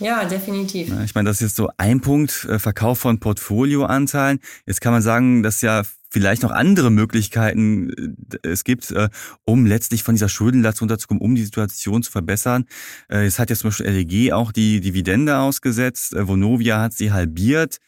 Ja, 0.03 0.25
definitiv. 0.25 0.93
Ich 1.05 1.15
meine, 1.15 1.29
das 1.29 1.37
ist 1.37 1.43
jetzt 1.43 1.57
so 1.57 1.71
ein 1.77 2.01
Punkt, 2.01 2.45
äh, 2.49 2.59
Verkauf 2.59 2.99
von 2.99 3.21
Portfolioanteilen. 3.21 4.41
Jetzt 4.67 4.81
kann 4.81 4.93
man 4.93 5.03
sagen, 5.03 5.45
dass 5.45 5.61
ja 5.61 5.83
vielleicht 6.11 6.43
noch 6.43 6.51
andere 6.51 6.91
Möglichkeiten 6.91 8.17
äh, 8.43 8.49
es 8.49 8.65
gibt, 8.65 8.91
äh, 8.91 9.11
um 9.45 9.65
letztlich 9.65 10.03
von 10.03 10.17
dieser 10.17 10.29
Schuldenlast 10.29 10.81
runterzukommen, 10.81 11.23
um 11.23 11.37
die 11.37 11.45
Situation 11.45 12.03
zu 12.03 12.11
verbessern. 12.11 12.65
Es 13.09 13.39
hat 13.39 13.51
jetzt 13.51 13.61
zum 13.61 13.71
Beispiel 13.71 13.87
LEG 13.87 14.33
auch 14.33 14.51
die 14.51 14.81
Dividende 14.81 15.39
ausgesetzt, 15.39 16.15
Vonovia 16.19 16.81
hat 16.81 16.95
sie 16.95 17.13
halbiert. 17.13 17.79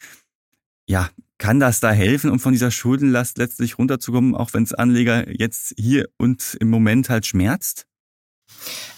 Ja, 0.87 1.09
kann 1.37 1.59
das 1.59 1.81
da 1.81 1.91
helfen, 1.91 2.29
um 2.29 2.39
von 2.39 2.53
dieser 2.53 2.71
Schuldenlast 2.71 3.37
letztlich 3.37 3.77
runterzukommen, 3.77 4.35
auch 4.35 4.53
wenn 4.53 4.63
es 4.63 4.73
Anleger 4.73 5.29
jetzt 5.37 5.73
hier 5.77 6.07
und 6.17 6.55
im 6.61 6.69
Moment 6.69 7.09
halt 7.09 7.25
schmerzt? 7.25 7.87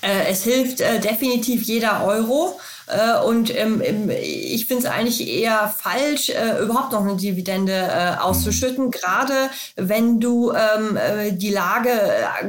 Es 0.02 0.44
hilft 0.44 0.80
definitiv 0.80 1.64
jeder 1.64 2.06
Euro. 2.06 2.60
Äh, 2.88 3.20
und 3.26 3.54
ähm, 3.56 3.82
ich 4.10 4.66
finde 4.66 4.88
es 4.88 4.90
eigentlich 4.90 5.28
eher 5.28 5.74
falsch, 5.78 6.30
äh, 6.30 6.62
überhaupt 6.62 6.94
noch 6.94 7.02
eine 7.02 7.18
Dividende 7.18 7.74
äh, 7.74 8.18
auszuschütten, 8.20 8.86
mhm. 8.86 8.92
gerade 8.92 9.34
wenn 9.76 10.20
du 10.20 10.54
ähm, 10.54 10.98
die 11.38 11.50
Lage 11.50 11.92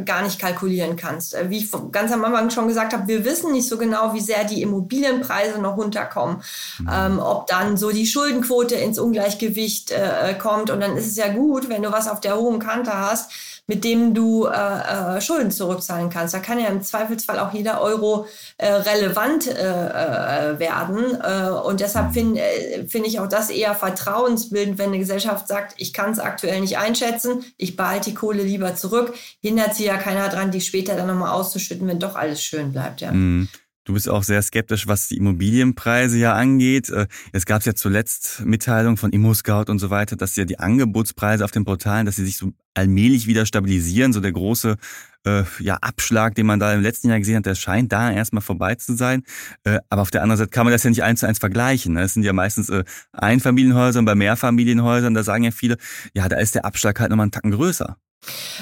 gar 0.04 0.22
nicht 0.22 0.38
kalkulieren 0.38 0.96
kannst. 0.96 1.36
Wie 1.48 1.58
ich 1.58 1.70
ganz 1.90 2.12
am 2.12 2.24
Anfang 2.24 2.50
schon 2.50 2.68
gesagt 2.68 2.92
habe, 2.92 3.08
wir 3.08 3.24
wissen 3.24 3.52
nicht 3.52 3.68
so 3.68 3.76
genau, 3.76 4.14
wie 4.14 4.20
sehr 4.20 4.44
die 4.44 4.62
Immobilienpreise 4.62 5.58
noch 5.58 5.76
runterkommen, 5.76 6.42
mhm. 6.78 6.88
ähm, 6.92 7.18
ob 7.18 7.48
dann 7.48 7.76
so 7.76 7.90
die 7.90 8.06
Schuldenquote 8.06 8.76
ins 8.76 8.98
Ungleichgewicht 8.98 9.92
kommt. 10.38 10.70
Und 10.70 10.80
dann 10.80 10.96
ist 10.96 11.06
es 11.06 11.16
ja 11.16 11.28
gut, 11.28 11.68
wenn 11.68 11.82
du 11.82 11.90
was 11.92 12.08
auf 12.08 12.20
der 12.20 12.36
hohen 12.36 12.58
Kante 12.58 12.92
hast, 12.92 13.30
mit 13.68 13.84
dem 13.84 14.14
du 14.14 14.46
äh, 14.46 15.16
äh, 15.18 15.20
Schulden 15.20 15.50
zurückzahlen 15.50 16.08
kannst. 16.08 16.32
Da 16.32 16.38
kann 16.40 16.58
ja 16.58 16.68
im 16.68 16.82
Zweifelsfall 16.82 17.38
auch 17.38 17.52
jeder 17.52 17.82
Euro 17.82 18.26
äh, 18.56 18.72
relevant 18.72 19.46
äh, 19.46 19.52
äh 19.52 20.58
werden. 20.58 21.18
Äh, 21.20 21.50
und 21.50 21.80
deshalb 21.80 22.14
finde 22.14 22.40
äh, 22.40 22.88
find 22.88 23.06
ich 23.06 23.20
auch 23.20 23.28
das 23.28 23.50
eher 23.50 23.74
vertrauensbildend, 23.74 24.78
wenn 24.78 24.88
eine 24.88 24.98
Gesellschaft 24.98 25.46
sagt, 25.46 25.74
ich 25.76 25.92
kann 25.92 26.10
es 26.10 26.18
aktuell 26.18 26.60
nicht 26.60 26.78
einschätzen, 26.78 27.44
ich 27.58 27.76
behalte 27.76 28.10
die 28.10 28.14
Kohle 28.14 28.42
lieber 28.42 28.74
zurück. 28.74 29.14
Hindert 29.42 29.74
sie 29.74 29.84
ja 29.84 29.98
keiner 29.98 30.30
dran, 30.30 30.50
die 30.50 30.62
später 30.62 30.96
dann 30.96 31.06
nochmal 31.06 31.32
auszuschütten, 31.32 31.86
wenn 31.86 32.00
doch 32.00 32.16
alles 32.16 32.42
schön 32.42 32.72
bleibt. 32.72 33.02
Ja. 33.02 33.12
Mhm. 33.12 33.48
Du 33.88 33.94
bist 33.94 34.06
auch 34.10 34.22
sehr 34.22 34.42
skeptisch, 34.42 34.86
was 34.86 35.08
die 35.08 35.16
Immobilienpreise 35.16 36.18
ja 36.18 36.34
angeht. 36.34 36.90
Äh, 36.90 37.06
es 37.32 37.46
gab 37.46 37.62
ja 37.62 37.74
zuletzt 37.74 38.44
Mitteilungen 38.44 38.98
von 38.98 39.12
ImmoScout 39.12 39.70
und 39.70 39.78
so 39.78 39.88
weiter, 39.88 40.14
dass 40.14 40.36
ja 40.36 40.44
die 40.44 40.58
Angebotspreise 40.58 41.42
auf 41.42 41.52
den 41.52 41.64
Portalen, 41.64 42.04
dass 42.04 42.16
sie 42.16 42.26
sich 42.26 42.36
so 42.36 42.52
allmählich 42.74 43.26
wieder 43.26 43.46
stabilisieren. 43.46 44.12
So 44.12 44.20
der 44.20 44.32
große 44.32 44.76
äh, 45.24 45.44
ja, 45.60 45.76
Abschlag, 45.76 46.34
den 46.34 46.44
man 46.44 46.60
da 46.60 46.74
im 46.74 46.82
letzten 46.82 47.08
Jahr 47.08 47.18
gesehen 47.18 47.36
hat, 47.36 47.46
der 47.46 47.54
scheint 47.54 47.90
da 47.90 48.12
erstmal 48.12 48.42
vorbei 48.42 48.74
zu 48.74 48.94
sein. 48.94 49.22
Äh, 49.64 49.78
aber 49.88 50.02
auf 50.02 50.10
der 50.10 50.22
anderen 50.22 50.36
Seite 50.36 50.50
kann 50.50 50.66
man 50.66 50.72
das 50.72 50.82
ja 50.82 50.90
nicht 50.90 51.02
eins 51.02 51.20
zu 51.20 51.26
eins 51.26 51.38
vergleichen. 51.38 51.94
Ne? 51.94 52.02
Das 52.02 52.12
sind 52.12 52.24
ja 52.24 52.34
meistens 52.34 52.68
äh, 52.68 52.84
Einfamilienhäuser 53.12 54.00
und 54.00 54.04
bei 54.04 54.14
Mehrfamilienhäusern, 54.14 55.14
da 55.14 55.22
sagen 55.22 55.44
ja 55.44 55.50
viele, 55.50 55.78
ja, 56.12 56.28
da 56.28 56.36
ist 56.36 56.54
der 56.54 56.66
Abschlag 56.66 57.00
halt 57.00 57.08
nochmal 57.08 57.24
einen 57.24 57.32
Tacken 57.32 57.52
größer. 57.52 57.96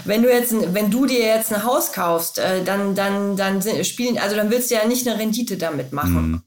Wenn 0.05 0.23
du 0.23 0.31
jetzt, 0.31 0.55
wenn 0.75 0.91
du 0.91 1.07
dir 1.07 1.21
jetzt 1.21 1.53
ein 1.53 1.65
Haus 1.65 1.93
kaufst, 1.93 2.39
äh, 2.39 2.63
dann, 2.63 2.95
dann, 2.95 3.37
dann 3.37 3.63
spielen, 3.85 4.19
also 4.19 4.37
dann 4.37 4.51
willst 4.51 4.71
du 4.71 4.75
ja 4.75 4.87
nicht 4.87 5.09
eine 5.09 5.19
Rendite 5.19 5.57
damit 5.57 5.93
machen. 5.93 6.33
Mhm. 6.33 6.43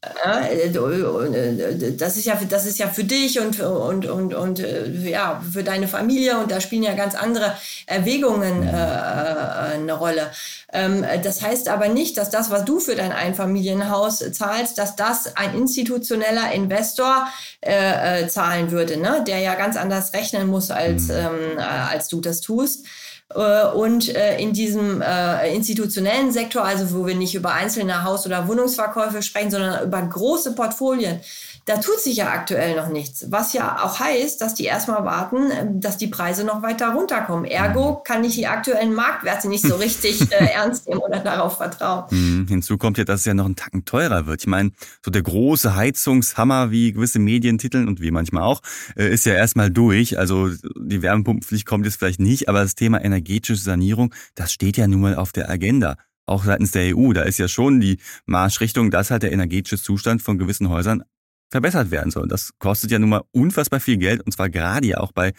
Das 1.98 2.18
ist 2.18 2.26
ja, 2.26 2.40
das 2.48 2.66
ist 2.66 2.78
ja 2.78 2.88
für 2.88 3.04
dich 3.04 3.40
und, 3.40 3.60
und, 3.60 4.06
und, 4.06 4.34
und 4.34 4.60
ja, 5.04 5.42
für 5.52 5.64
deine 5.64 5.88
Familie 5.88 6.38
und 6.38 6.52
da 6.52 6.62
spielen 6.62 6.84
ja 6.84 6.94
ganz 6.94 7.16
andere 7.16 7.56
Erwägungen 7.88 8.64
äh, 8.64 8.72
eine 8.72 9.94
Rolle. 9.94 10.32
Ähm, 10.72 11.06
das 11.24 11.42
heißt 11.42 11.68
aber 11.70 11.88
nicht, 11.88 12.18
dass 12.18 12.30
das, 12.30 12.52
was 12.52 12.66
du 12.66 12.80
für 12.80 12.96
dein 12.96 13.12
Einfamilienhaus 13.12 14.20
zahlst, 14.32 14.78
dass 14.78 14.96
das 14.96 15.36
ein 15.36 15.56
institutioneller 15.56 16.52
Investor 16.52 17.28
äh, 17.62 18.28
zahlen 18.28 18.72
würde, 18.72 18.98
ne? 18.98 19.24
der 19.26 19.40
ja 19.40 19.56
ganz 19.56 19.78
anders 19.78 20.14
rechnen 20.14 20.48
muss, 20.48 20.72
als, 20.72 21.08
mhm. 21.08 21.14
ähm, 21.14 21.60
als 21.60 22.08
du 22.08 22.22
das 22.22 22.42
tust. 22.42 22.86
Äh, 23.34 23.68
und 23.68 24.16
äh, 24.16 24.40
in 24.40 24.54
diesem 24.54 25.02
äh, 25.02 25.54
institutionellen 25.54 26.32
Sektor, 26.32 26.64
also 26.64 26.94
wo 26.94 27.06
wir 27.06 27.16
nicht 27.16 27.36
über 27.36 27.54
einzelne 27.54 28.04
Haus- 28.04 28.26
oder 28.26 28.48
Wohnungsverkäufe 28.48 29.22
sprechen, 29.22 29.52
sondern 29.52 29.86
über 29.86 30.02
große 30.02 30.56
Portfolien, 30.56 31.20
da 31.66 31.78
tut 31.78 32.00
sich 32.00 32.18
ja 32.18 32.32
aktuell 32.32 32.76
noch 32.76 32.90
nichts. 32.90 33.26
Was 33.30 33.54
ja 33.54 33.84
auch 33.84 34.00
heißt, 34.00 34.42
dass 34.42 34.56
die 34.56 34.66
erstmal 34.66 35.04
warten, 35.06 35.52
ähm, 35.52 35.82
dass 35.82 35.98
die 35.98 36.08
Preise 36.08 36.44
noch 36.44 36.62
weiter 36.62 36.94
runterkommen. 36.94 37.46
Ergo 37.46 37.92
mhm. 37.92 38.04
kann 38.04 38.24
ich 38.24 38.36
die 38.36 38.48
aktuellen 38.48 38.94
Marktwerte 38.94 39.48
nicht 39.48 39.66
so 39.66 39.76
richtig 39.76 40.22
äh, 40.32 40.46
ernst 40.54 40.88
nehmen 40.88 41.02
oder 41.02 41.20
darauf 41.20 41.58
vertrauen. 41.58 42.06
Mhm. 42.10 42.48
Hinzu 42.48 42.78
kommt 42.78 42.98
ja, 42.98 43.04
dass 43.04 43.22
es 43.22 43.26
ja 43.26 43.34
noch 43.34 43.46
einen 43.46 43.56
Tacken 43.56 43.86
teurer 43.86 44.26
wird. 44.26 44.42
Ich 44.42 44.48
meine, 44.48 44.72
so 45.04 45.12
der 45.12 45.22
große 45.22 45.76
Heizungshammer, 45.76 46.72
wie 46.72 46.92
gewisse 46.92 47.20
Medien 47.20 47.58
titeln 47.58 47.88
und 47.88 48.02
wie 48.02 48.12
manchmal 48.12 48.44
auch, 48.44 48.62
äh, 48.96 49.10
ist 49.10 49.26
ja 49.26 49.34
erstmal 49.34 49.70
durch. 49.70 50.18
Also 50.18 50.50
die 50.50 51.02
Wärmepumpenpflicht 51.02 51.66
kommt 51.66 51.86
jetzt 51.86 51.98
vielleicht 51.98 52.20
nicht, 52.20 52.50
aber 52.50 52.62
das 52.62 52.76
Thema 52.76 53.04
energetische 53.04 53.62
Sanierung, 53.62 54.14
das 54.36 54.52
steht 54.52 54.78
ja 54.78 54.88
nun 54.88 55.02
mal 55.02 55.16
auf 55.16 55.32
der 55.32 55.50
Agenda 55.50 55.96
auch 56.30 56.44
seitens 56.46 56.72
der 56.72 56.96
EU. 56.96 57.12
Da 57.14 57.24
ist 57.24 57.40
ja 57.40 57.48
schon 57.48 57.80
die 57.82 57.98
Marschrichtung, 58.26 58.92
dass 58.92 59.12
halt 59.12 59.24
der 59.24 59.32
energetische 59.32 59.82
Zustand 59.82 60.22
von 60.22 60.38
gewissen 60.38 60.70
Häusern 60.70 61.04
verbessert 61.50 61.92
werden 61.92 62.12
soll. 62.12 62.28
Das 62.28 62.52
kostet 62.60 62.92
ja 62.92 63.00
nun 63.00 63.10
mal 63.10 63.24
unfassbar 63.32 63.80
viel 63.80 63.98
Geld 63.98 64.22
und 64.26 64.32
zwar 64.32 64.50
gerade 64.50 64.88
ja 64.88 64.98
auch 64.98 65.12
bei 65.12 65.34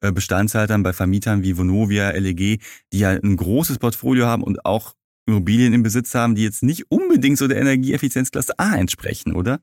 äh, 0.00 0.12
Bestandshaltern, 0.12 0.82
bei 0.82 0.92
Vermietern 0.92 1.42
wie 1.42 1.56
Vonovia, 1.56 2.10
LEG, 2.10 2.60
die 2.92 2.98
ja 2.98 3.10
ein 3.10 3.36
großes 3.36 3.78
Portfolio 3.78 4.26
haben 4.26 4.42
und 4.42 4.64
auch 4.64 4.94
Immobilien 5.26 5.72
im 5.72 5.82
Besitz 5.82 6.14
haben, 6.14 6.36
die 6.36 6.44
jetzt 6.44 6.62
nicht 6.62 6.90
unbedingt 6.90 7.38
so 7.38 7.48
der 7.48 7.58
Energieeffizienzklasse 7.58 8.58
A 8.58 8.76
entsprechen, 8.76 9.34
oder? 9.34 9.60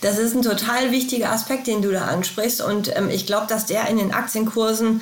Das 0.00 0.18
ist 0.18 0.34
ein 0.34 0.42
total 0.42 0.92
wichtiger 0.92 1.30
Aspekt, 1.30 1.66
den 1.66 1.82
du 1.82 1.90
da 1.90 2.06
ansprichst 2.06 2.62
und 2.62 2.96
ähm, 2.96 3.10
ich 3.10 3.26
glaube, 3.26 3.46
dass 3.48 3.66
der 3.66 3.88
in 3.88 3.98
den 3.98 4.12
Aktienkursen 4.12 5.00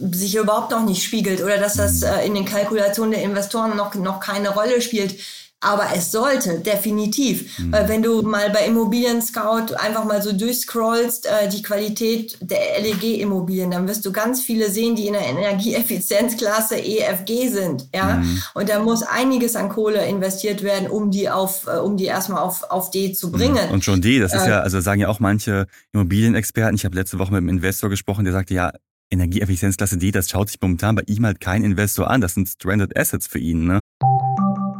sich 0.00 0.36
überhaupt 0.36 0.72
noch 0.72 0.84
nicht 0.84 1.04
spiegelt 1.04 1.42
oder 1.42 1.58
dass 1.58 1.74
das 1.74 2.00
mhm. 2.00 2.06
äh, 2.06 2.26
in 2.26 2.34
den 2.34 2.44
Kalkulationen 2.44 3.12
der 3.12 3.22
Investoren 3.22 3.76
noch, 3.76 3.94
noch 3.94 4.20
keine 4.20 4.50
Rolle 4.50 4.80
spielt 4.80 5.16
Aber 5.62 5.88
es 5.94 6.10
sollte, 6.10 6.58
definitiv. 6.60 7.58
Mhm. 7.58 7.72
Weil 7.72 7.88
wenn 7.88 8.02
du 8.02 8.22
mal 8.22 8.48
bei 8.48 8.64
Immobilien 8.64 9.20
Scout 9.20 9.74
einfach 9.76 10.04
mal 10.04 10.22
so 10.22 10.32
durchscrollst, 10.32 11.26
äh, 11.26 11.48
die 11.50 11.62
Qualität 11.62 12.38
der 12.40 12.80
LEG-Immobilien, 12.80 13.70
dann 13.70 13.86
wirst 13.86 14.06
du 14.06 14.12
ganz 14.12 14.40
viele 14.40 14.70
sehen, 14.70 14.96
die 14.96 15.08
in 15.08 15.12
der 15.12 15.26
Energieeffizienzklasse 15.26 16.76
EFG 16.76 17.48
sind. 17.48 17.88
Ja? 17.94 18.16
Mhm. 18.16 18.42
Und 18.54 18.70
da 18.70 18.80
muss 18.80 19.02
einiges 19.02 19.54
an 19.54 19.68
Kohle 19.68 20.06
investiert 20.06 20.62
werden, 20.62 20.88
um 20.88 21.10
die 21.10 21.28
auf, 21.28 21.66
äh, 21.66 21.78
um 21.78 21.98
die 21.98 22.06
erstmal 22.06 22.40
auf, 22.40 22.62
auf 22.70 22.90
D 22.90 23.12
zu 23.12 23.30
bringen. 23.30 23.66
Mhm. 23.68 23.74
Und 23.74 23.84
schon 23.84 24.00
D, 24.00 24.18
das 24.18 24.32
ist 24.32 24.46
äh, 24.46 24.50
ja, 24.50 24.60
also 24.60 24.80
sagen 24.80 25.02
ja 25.02 25.08
auch 25.08 25.20
manche 25.20 25.66
Immobilienexperten, 25.92 26.74
ich 26.74 26.86
habe 26.86 26.96
letzte 26.96 27.18
Woche 27.18 27.32
mit 27.32 27.38
einem 27.38 27.50
Investor 27.50 27.90
gesprochen, 27.90 28.24
der 28.24 28.32
sagte, 28.32 28.54
ja, 28.54 28.72
Energieeffizienzklasse 29.12 29.98
D, 29.98 30.10
das 30.10 30.30
schaut 30.30 30.48
sich 30.48 30.60
momentan 30.60 30.94
bei 30.94 31.02
ihm 31.06 31.26
halt 31.26 31.40
kein 31.40 31.64
Investor 31.64 32.08
an. 32.08 32.20
Das 32.20 32.34
sind 32.34 32.48
Stranded 32.48 32.96
Assets 32.96 33.26
für 33.26 33.40
ihn. 33.40 33.66
Ne? 33.66 33.80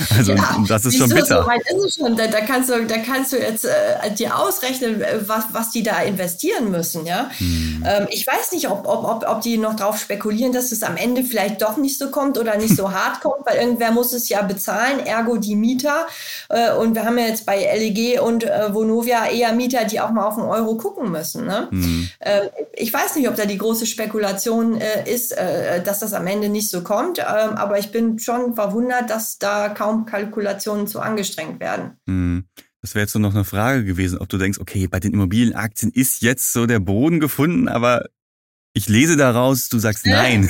Also 0.16 0.32
ja, 0.32 0.56
das 0.68 0.84
ist 0.84 0.98
schon 0.98 1.10
bitter. 1.10 1.42
So 1.42 1.48
weit 1.48 1.62
ist 1.70 1.84
es 1.84 1.94
schon. 1.96 2.16
Da, 2.16 2.26
da, 2.26 2.40
kannst 2.40 2.70
du, 2.70 2.84
da 2.84 2.98
kannst 2.98 3.32
du 3.32 3.38
jetzt 3.38 3.64
äh, 3.64 4.10
dir 4.16 4.38
ausrechnen, 4.38 5.00
äh, 5.00 5.20
was, 5.26 5.44
was 5.52 5.70
die 5.70 5.82
da 5.82 6.00
investieren 6.02 6.70
müssen. 6.70 7.06
Ja? 7.06 7.30
Hm. 7.38 7.84
Ähm, 7.86 8.06
ich 8.10 8.26
weiß 8.26 8.52
nicht, 8.52 8.68
ob, 8.68 8.86
ob, 8.86 9.04
ob, 9.04 9.28
ob 9.28 9.40
die 9.40 9.58
noch 9.58 9.76
darauf 9.76 9.98
spekulieren, 9.98 10.52
dass 10.52 10.72
es 10.72 10.82
am 10.82 10.96
Ende 10.96 11.22
vielleicht 11.22 11.62
doch 11.62 11.76
nicht 11.76 11.98
so 11.98 12.10
kommt 12.10 12.38
oder 12.38 12.56
nicht 12.56 12.76
so 12.76 12.92
hart 12.92 13.20
kommt, 13.20 13.46
weil 13.46 13.58
irgendwer 13.58 13.92
muss 13.92 14.12
es 14.12 14.28
ja 14.28 14.42
bezahlen, 14.42 15.00
ergo 15.00 15.36
die 15.36 15.56
Mieter. 15.56 16.06
Äh, 16.48 16.72
und 16.74 16.94
wir 16.94 17.04
haben 17.04 17.18
ja 17.18 17.26
jetzt 17.26 17.46
bei 17.46 17.58
LEG 17.58 18.20
und 18.20 18.44
äh, 18.44 18.72
Vonovia 18.74 19.28
eher 19.28 19.52
Mieter, 19.52 19.84
die 19.84 20.00
auch 20.00 20.10
mal 20.10 20.26
auf 20.26 20.34
den 20.36 20.44
Euro 20.44 20.76
gucken 20.76 21.10
müssen. 21.10 21.46
Ne? 21.46 21.68
Hm. 21.70 22.08
Äh, 22.20 22.48
ich 22.74 22.92
weiß 22.92 23.16
nicht, 23.16 23.28
ob 23.28 23.36
da 23.36 23.46
die 23.46 23.58
große 23.58 23.86
Spekulation 23.86 24.80
äh, 24.80 25.10
ist, 25.10 25.34
dass 25.84 26.00
das 26.00 26.12
am 26.12 26.26
Ende 26.26 26.48
nicht 26.48 26.70
so 26.70 26.82
kommt. 26.82 27.18
Ähm, 27.18 27.24
aber 27.56 27.78
ich 27.78 27.92
bin 27.92 28.18
schon 28.18 28.54
verwundert, 28.54 29.10
dass 29.10 29.38
da 29.38 29.68
kaum 29.68 29.89
Kalkulationen 29.98 30.86
zu 30.86 31.00
angestrengt 31.00 31.60
werden. 31.60 31.98
Hm. 32.06 32.44
Das 32.82 32.94
wäre 32.94 33.02
jetzt 33.02 33.12
so 33.12 33.18
noch 33.18 33.34
eine 33.34 33.44
Frage 33.44 33.84
gewesen, 33.84 34.18
ob 34.18 34.28
du 34.28 34.38
denkst, 34.38 34.58
okay, 34.58 34.86
bei 34.88 35.00
den 35.00 35.12
Immobilienaktien 35.12 35.92
ist 35.92 36.22
jetzt 36.22 36.52
so 36.52 36.66
der 36.66 36.80
Boden 36.80 37.20
gefunden, 37.20 37.68
aber 37.68 38.06
ich 38.72 38.88
lese 38.88 39.16
daraus, 39.16 39.68
du 39.68 39.78
sagst 39.78 40.06
nein. 40.06 40.48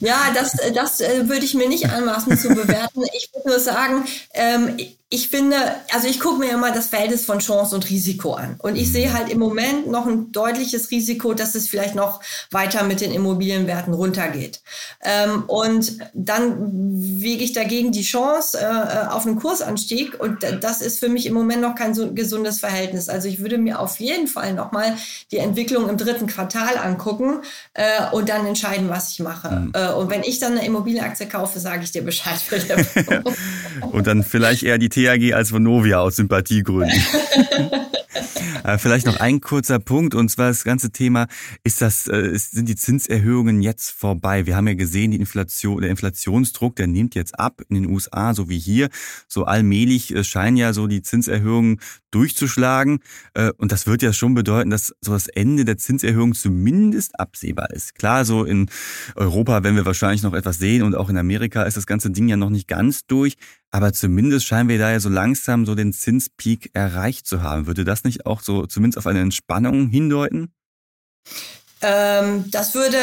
Ja, 0.00 0.32
das, 0.34 0.56
das 0.74 1.00
äh, 1.00 1.28
würde 1.28 1.44
ich 1.44 1.54
mir 1.54 1.68
nicht 1.68 1.90
anmaßen 1.90 2.36
zu 2.38 2.48
bewerten. 2.54 3.02
Ich 3.16 3.30
würde 3.32 3.48
nur 3.48 3.60
sagen, 3.60 4.04
ähm, 4.34 4.76
ich 5.12 5.28
finde, 5.28 5.56
also 5.92 6.06
ich 6.06 6.20
gucke 6.20 6.38
mir 6.38 6.52
immer 6.52 6.70
das 6.70 6.86
Verhältnis 6.86 7.24
von 7.24 7.40
Chance 7.40 7.74
und 7.74 7.90
Risiko 7.90 8.34
an. 8.34 8.54
Und 8.58 8.76
ich 8.76 8.92
sehe 8.92 9.12
halt 9.12 9.28
im 9.28 9.40
Moment 9.40 9.88
noch 9.88 10.06
ein 10.06 10.30
deutliches 10.30 10.92
Risiko, 10.92 11.34
dass 11.34 11.56
es 11.56 11.68
vielleicht 11.68 11.96
noch 11.96 12.20
weiter 12.52 12.84
mit 12.84 13.00
den 13.00 13.10
Immobilienwerten 13.10 13.92
runtergeht. 13.92 14.60
Ähm, 15.02 15.42
und 15.48 15.98
dann 16.14 16.58
wege 16.62 17.42
ich 17.42 17.52
dagegen 17.52 17.90
die 17.90 18.04
Chance 18.04 18.60
äh, 18.60 19.08
auf 19.08 19.26
einen 19.26 19.40
Kursanstieg. 19.40 20.20
Und 20.20 20.46
das 20.60 20.80
ist 20.80 21.00
für 21.00 21.08
mich 21.08 21.26
im 21.26 21.34
Moment 21.34 21.62
noch 21.62 21.74
kein 21.74 21.92
so 21.92 22.12
gesundes 22.14 22.60
Verhältnis. 22.60 23.08
Also 23.08 23.26
ich 23.26 23.40
würde 23.40 23.58
mir 23.58 23.80
auf 23.80 23.98
jeden 23.98 24.28
Fall 24.28 24.54
nochmal 24.54 24.94
die 25.32 25.38
Entwicklung 25.38 25.88
im 25.88 25.96
dritten 25.96 26.28
Quartal 26.28 26.78
angucken 26.78 27.40
äh, 27.74 28.08
und 28.12 28.28
dann 28.28 28.46
entscheiden, 28.46 28.88
was 28.88 29.10
ich 29.10 29.18
mache. 29.18 29.50
Mhm. 29.50 29.72
Äh, 29.74 29.90
und 29.90 30.08
wenn 30.08 30.22
ich 30.22 30.38
dann 30.38 30.52
eine 30.52 30.64
Immobilienaktie 30.64 31.26
kaufe, 31.26 31.58
sage 31.58 31.82
ich 31.82 31.90
dir 31.90 32.02
Bescheid, 32.02 32.38
und 33.80 34.06
dann 34.06 34.22
vielleicht 34.22 34.62
eher 34.62 34.78
die 34.78 34.88
THG 35.00 35.32
als 35.34 35.52
Vonovia 35.52 36.00
aus 36.00 36.16
Sympathiegründen. 36.16 37.00
Äh, 38.64 38.78
vielleicht 38.78 39.06
noch 39.06 39.20
ein 39.20 39.40
kurzer 39.40 39.78
Punkt 39.78 40.14
und 40.14 40.28
zwar 40.30 40.48
das 40.48 40.64
ganze 40.64 40.90
Thema 40.90 41.26
ist 41.64 41.80
das 41.80 42.06
äh, 42.08 42.36
sind 42.36 42.68
die 42.68 42.76
Zinserhöhungen 42.76 43.62
jetzt 43.62 43.90
vorbei. 43.90 44.46
Wir 44.46 44.56
haben 44.56 44.68
ja 44.68 44.74
gesehen, 44.74 45.10
die 45.12 45.16
Inflation, 45.16 45.80
der 45.80 45.90
Inflationsdruck, 45.90 46.76
der 46.76 46.86
nimmt 46.86 47.14
jetzt 47.14 47.38
ab 47.38 47.62
in 47.68 47.76
den 47.76 47.86
USA, 47.86 48.34
so 48.34 48.48
wie 48.48 48.58
hier. 48.58 48.88
So 49.28 49.44
allmählich 49.44 50.14
äh, 50.14 50.24
scheinen 50.24 50.56
ja 50.56 50.72
so 50.72 50.86
die 50.86 51.02
Zinserhöhungen 51.02 51.80
durchzuschlagen 52.10 52.98
und 53.56 53.70
das 53.70 53.86
wird 53.86 54.02
ja 54.02 54.12
schon 54.12 54.34
bedeuten, 54.34 54.70
dass 54.70 54.92
so 55.00 55.12
das 55.12 55.28
Ende 55.28 55.64
der 55.64 55.78
Zinserhöhung 55.78 56.34
zumindest 56.34 57.20
absehbar 57.20 57.70
ist. 57.70 57.94
Klar, 57.94 58.24
so 58.24 58.42
in 58.44 58.68
Europa 59.14 59.62
werden 59.62 59.76
wir 59.76 59.86
wahrscheinlich 59.86 60.24
noch 60.24 60.34
etwas 60.34 60.58
sehen 60.58 60.82
und 60.82 60.96
auch 60.96 61.08
in 61.08 61.16
Amerika 61.16 61.62
ist 61.62 61.76
das 61.76 61.86
ganze 61.86 62.10
Ding 62.10 62.28
ja 62.28 62.36
noch 62.36 62.50
nicht 62.50 62.66
ganz 62.66 63.06
durch, 63.06 63.36
aber 63.70 63.92
zumindest 63.92 64.46
scheinen 64.46 64.68
wir 64.68 64.78
da 64.78 64.90
ja 64.90 65.00
so 65.00 65.08
langsam 65.08 65.66
so 65.66 65.74
den 65.74 65.92
Zinspeak 65.92 66.70
erreicht 66.72 67.26
zu 67.26 67.42
haben. 67.42 67.66
Würde 67.66 67.84
das 67.84 68.04
nicht 68.04 68.26
auch 68.26 68.40
so 68.40 68.66
zumindest 68.66 68.98
auf 68.98 69.06
eine 69.06 69.20
Entspannung 69.20 69.88
hindeuten? 69.88 70.52
Ähm, 71.82 72.44
das 72.50 72.74
würde, 72.74 72.98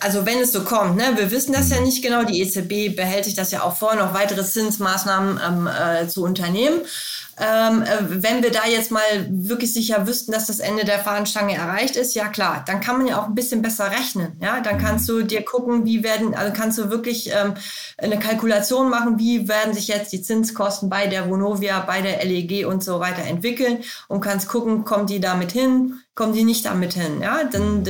also 0.00 0.24
wenn 0.24 0.38
es 0.38 0.52
so 0.52 0.62
kommt, 0.62 0.96
ne, 0.96 1.16
wir 1.16 1.32
wissen 1.32 1.52
das 1.52 1.70
ja 1.70 1.78
mhm. 1.78 1.86
nicht 1.86 2.02
genau, 2.02 2.22
die 2.22 2.40
EZB 2.40 2.94
behält 2.94 3.24
sich 3.24 3.34
das 3.34 3.50
ja 3.50 3.62
auch 3.62 3.76
vor, 3.76 3.96
noch 3.96 4.14
weitere 4.14 4.44
Zinsmaßnahmen 4.44 5.40
ähm, 5.44 5.66
äh, 5.66 6.06
zu 6.06 6.22
unternehmen. 6.22 6.80
Ähm, 7.40 7.82
äh, 7.82 8.22
wenn 8.22 8.42
wir 8.42 8.50
da 8.50 8.66
jetzt 8.66 8.90
mal 8.90 9.00
wirklich 9.30 9.72
sicher 9.72 10.06
wüssten, 10.06 10.30
dass 10.32 10.46
das 10.46 10.60
Ende 10.60 10.84
der 10.84 10.98
Fahnenstange 10.98 11.56
erreicht 11.56 11.96
ist, 11.96 12.14
ja 12.14 12.28
klar, 12.28 12.62
dann 12.66 12.80
kann 12.80 12.98
man 12.98 13.06
ja 13.06 13.18
auch 13.18 13.26
ein 13.26 13.34
bisschen 13.34 13.62
besser 13.62 13.90
rechnen. 13.90 14.36
Ja, 14.42 14.60
dann 14.60 14.76
kannst 14.76 15.08
du 15.08 15.22
dir 15.22 15.42
gucken, 15.42 15.86
wie 15.86 16.02
werden, 16.04 16.34
also 16.34 16.52
kannst 16.52 16.76
du 16.78 16.90
wirklich 16.90 17.30
ähm, 17.32 17.54
eine 17.96 18.18
Kalkulation 18.18 18.90
machen, 18.90 19.18
wie 19.18 19.48
werden 19.48 19.72
sich 19.72 19.88
jetzt 19.88 20.12
die 20.12 20.20
Zinskosten 20.20 20.90
bei 20.90 21.06
der 21.06 21.30
Vonovia, 21.30 21.80
bei 21.80 22.02
der 22.02 22.22
LEG 22.24 22.66
und 22.66 22.84
so 22.84 23.00
weiter 23.00 23.22
entwickeln 23.22 23.84
und 24.08 24.20
kannst 24.20 24.48
gucken, 24.48 24.84
kommen 24.84 25.06
die 25.06 25.20
damit 25.20 25.52
hin, 25.52 26.00
kommen 26.14 26.34
die 26.34 26.44
nicht 26.44 26.66
damit 26.66 26.92
hin. 26.92 27.22
Ja, 27.22 27.44
dann 27.44 27.84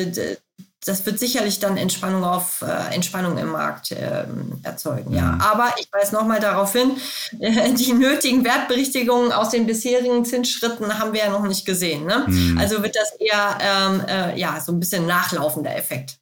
das 0.84 1.04
wird 1.04 1.18
sicherlich 1.18 1.60
dann 1.60 1.76
Entspannung 1.76 2.24
auf 2.24 2.62
äh, 2.62 2.94
Entspannung 2.94 3.36
im 3.36 3.50
Markt 3.50 3.92
äh, 3.92 4.24
erzeugen. 4.62 5.14
Ja, 5.14 5.32
mhm. 5.32 5.40
aber 5.40 5.74
ich 5.78 5.88
weise 5.92 6.14
nochmal 6.14 6.40
darauf 6.40 6.72
hin, 6.72 6.92
äh, 7.38 7.72
die 7.74 7.92
nötigen 7.92 8.44
Wertberichtigungen 8.44 9.32
aus 9.32 9.50
den 9.50 9.66
bisherigen 9.66 10.24
Zinsschritten 10.24 10.98
haben 10.98 11.12
wir 11.12 11.20
ja 11.20 11.30
noch 11.30 11.46
nicht 11.46 11.66
gesehen. 11.66 12.06
Ne? 12.06 12.24
Mhm. 12.26 12.58
Also 12.58 12.82
wird 12.82 12.96
das 12.96 13.12
eher 13.18 13.58
ähm, 13.60 14.02
äh, 14.08 14.38
ja 14.38 14.58
so 14.60 14.72
ein 14.72 14.80
bisschen 14.80 15.06
nachlaufender 15.06 15.76
Effekt. 15.76 16.18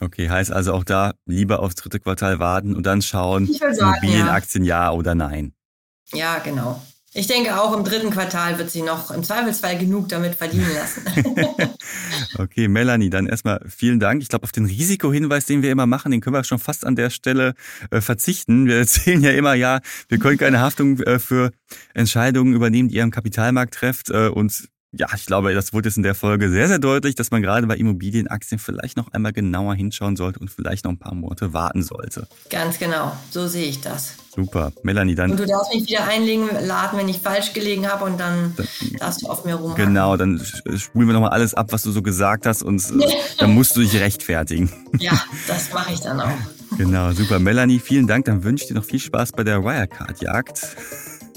Okay, 0.00 0.28
heißt 0.28 0.52
also 0.52 0.74
auch 0.74 0.84
da 0.84 1.14
lieber 1.26 1.60
aufs 1.60 1.74
dritte 1.74 1.98
Quartal 1.98 2.38
warten 2.38 2.76
und 2.76 2.84
dann 2.84 3.02
schauen, 3.02 3.48
Immobilienaktien 3.48 4.64
ja. 4.64 4.84
ja 4.84 4.90
oder 4.92 5.14
nein. 5.14 5.54
Ja, 6.12 6.38
genau. 6.38 6.80
Ich 7.14 7.26
denke, 7.26 7.58
auch 7.58 7.74
im 7.74 7.84
dritten 7.84 8.10
Quartal 8.10 8.58
wird 8.58 8.70
sie 8.70 8.82
noch 8.82 9.10
im 9.10 9.24
Zweifelsfall 9.24 9.78
genug 9.78 10.10
damit 10.10 10.34
verdienen 10.34 10.70
lassen. 10.74 11.04
okay, 12.38 12.68
Melanie, 12.68 13.08
dann 13.08 13.26
erstmal 13.26 13.64
vielen 13.66 13.98
Dank. 13.98 14.20
Ich 14.20 14.28
glaube, 14.28 14.44
auf 14.44 14.52
den 14.52 14.66
Risikohinweis, 14.66 15.46
den 15.46 15.62
wir 15.62 15.72
immer 15.72 15.86
machen, 15.86 16.12
den 16.12 16.20
können 16.20 16.36
wir 16.36 16.44
schon 16.44 16.58
fast 16.58 16.84
an 16.84 16.96
der 16.96 17.08
Stelle 17.08 17.54
äh, 17.90 18.02
verzichten. 18.02 18.66
Wir 18.66 18.76
erzählen 18.78 19.22
ja 19.22 19.30
immer, 19.30 19.54
ja, 19.54 19.80
wir 20.08 20.18
können 20.18 20.36
keine 20.36 20.60
Haftung 20.60 21.00
äh, 21.00 21.18
für 21.18 21.50
Entscheidungen 21.94 22.54
übernehmen, 22.54 22.90
die 22.90 22.96
ihr 22.96 23.04
am 23.04 23.10
Kapitalmarkt 23.10 23.74
trefft. 23.74 24.10
Äh, 24.10 24.28
und 24.28 24.68
ja, 24.92 25.06
ich 25.14 25.26
glaube, 25.26 25.52
das 25.52 25.74
wurde 25.74 25.88
jetzt 25.88 25.98
in 25.98 26.02
der 26.02 26.14
Folge 26.14 26.50
sehr, 26.50 26.66
sehr 26.66 26.78
deutlich, 26.78 27.14
dass 27.14 27.30
man 27.30 27.42
gerade 27.42 27.66
bei 27.66 27.76
Immobilienaktien 27.76 28.58
vielleicht 28.58 28.96
noch 28.96 29.12
einmal 29.12 29.34
genauer 29.34 29.74
hinschauen 29.74 30.16
sollte 30.16 30.38
und 30.38 30.50
vielleicht 30.50 30.84
noch 30.84 30.92
ein 30.92 30.98
paar 30.98 31.14
Monate 31.14 31.52
warten 31.52 31.82
sollte. 31.82 32.26
Ganz 32.48 32.78
genau, 32.78 33.14
so 33.30 33.46
sehe 33.48 33.66
ich 33.66 33.82
das. 33.82 34.14
Super. 34.34 34.72
Melanie, 34.82 35.14
dann. 35.14 35.32
Und 35.32 35.40
du 35.40 35.46
darfst 35.46 35.74
mich 35.74 35.86
wieder 35.86 36.04
einlegen, 36.04 36.48
laden, 36.64 36.98
wenn 36.98 37.08
ich 37.08 37.18
falsch 37.18 37.52
gelegen 37.52 37.86
habe 37.86 38.06
und 38.06 38.18
dann, 38.18 38.54
dann 38.56 38.66
darfst 38.98 39.22
du 39.22 39.26
auf 39.26 39.44
mir 39.44 39.56
rum. 39.56 39.74
Genau, 39.74 40.16
dann 40.16 40.40
spulen 40.76 41.06
wir 41.06 41.12
nochmal 41.12 41.30
alles 41.30 41.52
ab, 41.52 41.66
was 41.70 41.82
du 41.82 41.90
so 41.90 42.00
gesagt 42.00 42.46
hast 42.46 42.62
und 42.62 42.82
dann 43.38 43.52
musst 43.52 43.76
du 43.76 43.80
dich 43.80 43.96
rechtfertigen. 43.96 44.70
Ja, 44.98 45.22
das 45.46 45.72
mache 45.72 45.92
ich 45.92 46.00
dann 46.00 46.20
auch. 46.20 46.30
Genau, 46.76 47.12
super. 47.12 47.38
Melanie, 47.38 47.78
vielen 47.78 48.06
Dank. 48.06 48.24
Dann 48.24 48.42
wünsche 48.42 48.64
ich 48.64 48.68
dir 48.68 48.74
noch 48.74 48.84
viel 48.84 48.98
Spaß 48.98 49.32
bei 49.32 49.44
der 49.44 49.62
Wirecard-Jagd. 49.62 50.76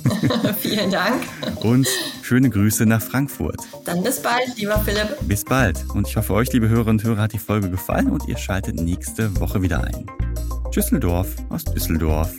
Vielen 0.60 0.92
Dank. 0.92 1.24
Und 1.62 1.88
schöne 2.22 2.50
Grüße 2.50 2.86
nach 2.86 3.02
Frankfurt. 3.02 3.60
Dann 3.86 4.04
bis 4.04 4.22
bald, 4.22 4.58
lieber 4.58 4.80
Philipp. 4.80 5.18
Bis 5.22 5.44
bald. 5.44 5.84
Und 5.94 6.08
ich 6.08 6.16
hoffe, 6.16 6.34
euch, 6.34 6.52
liebe 6.54 6.70
Hörerinnen 6.70 7.00
und 7.00 7.04
Hörer, 7.04 7.22
hat 7.22 7.34
die 7.34 7.40
Folge 7.40 7.70
gefallen 7.70 8.10
und 8.10 8.28
ihr 8.28 8.38
schaltet 8.38 8.76
nächste 8.76 9.40
Woche 9.40 9.62
wieder 9.62 9.84
ein. 9.84 10.06
Düsseldorf 10.76 11.36
aus 11.50 11.64
Düsseldorf. 11.66 12.34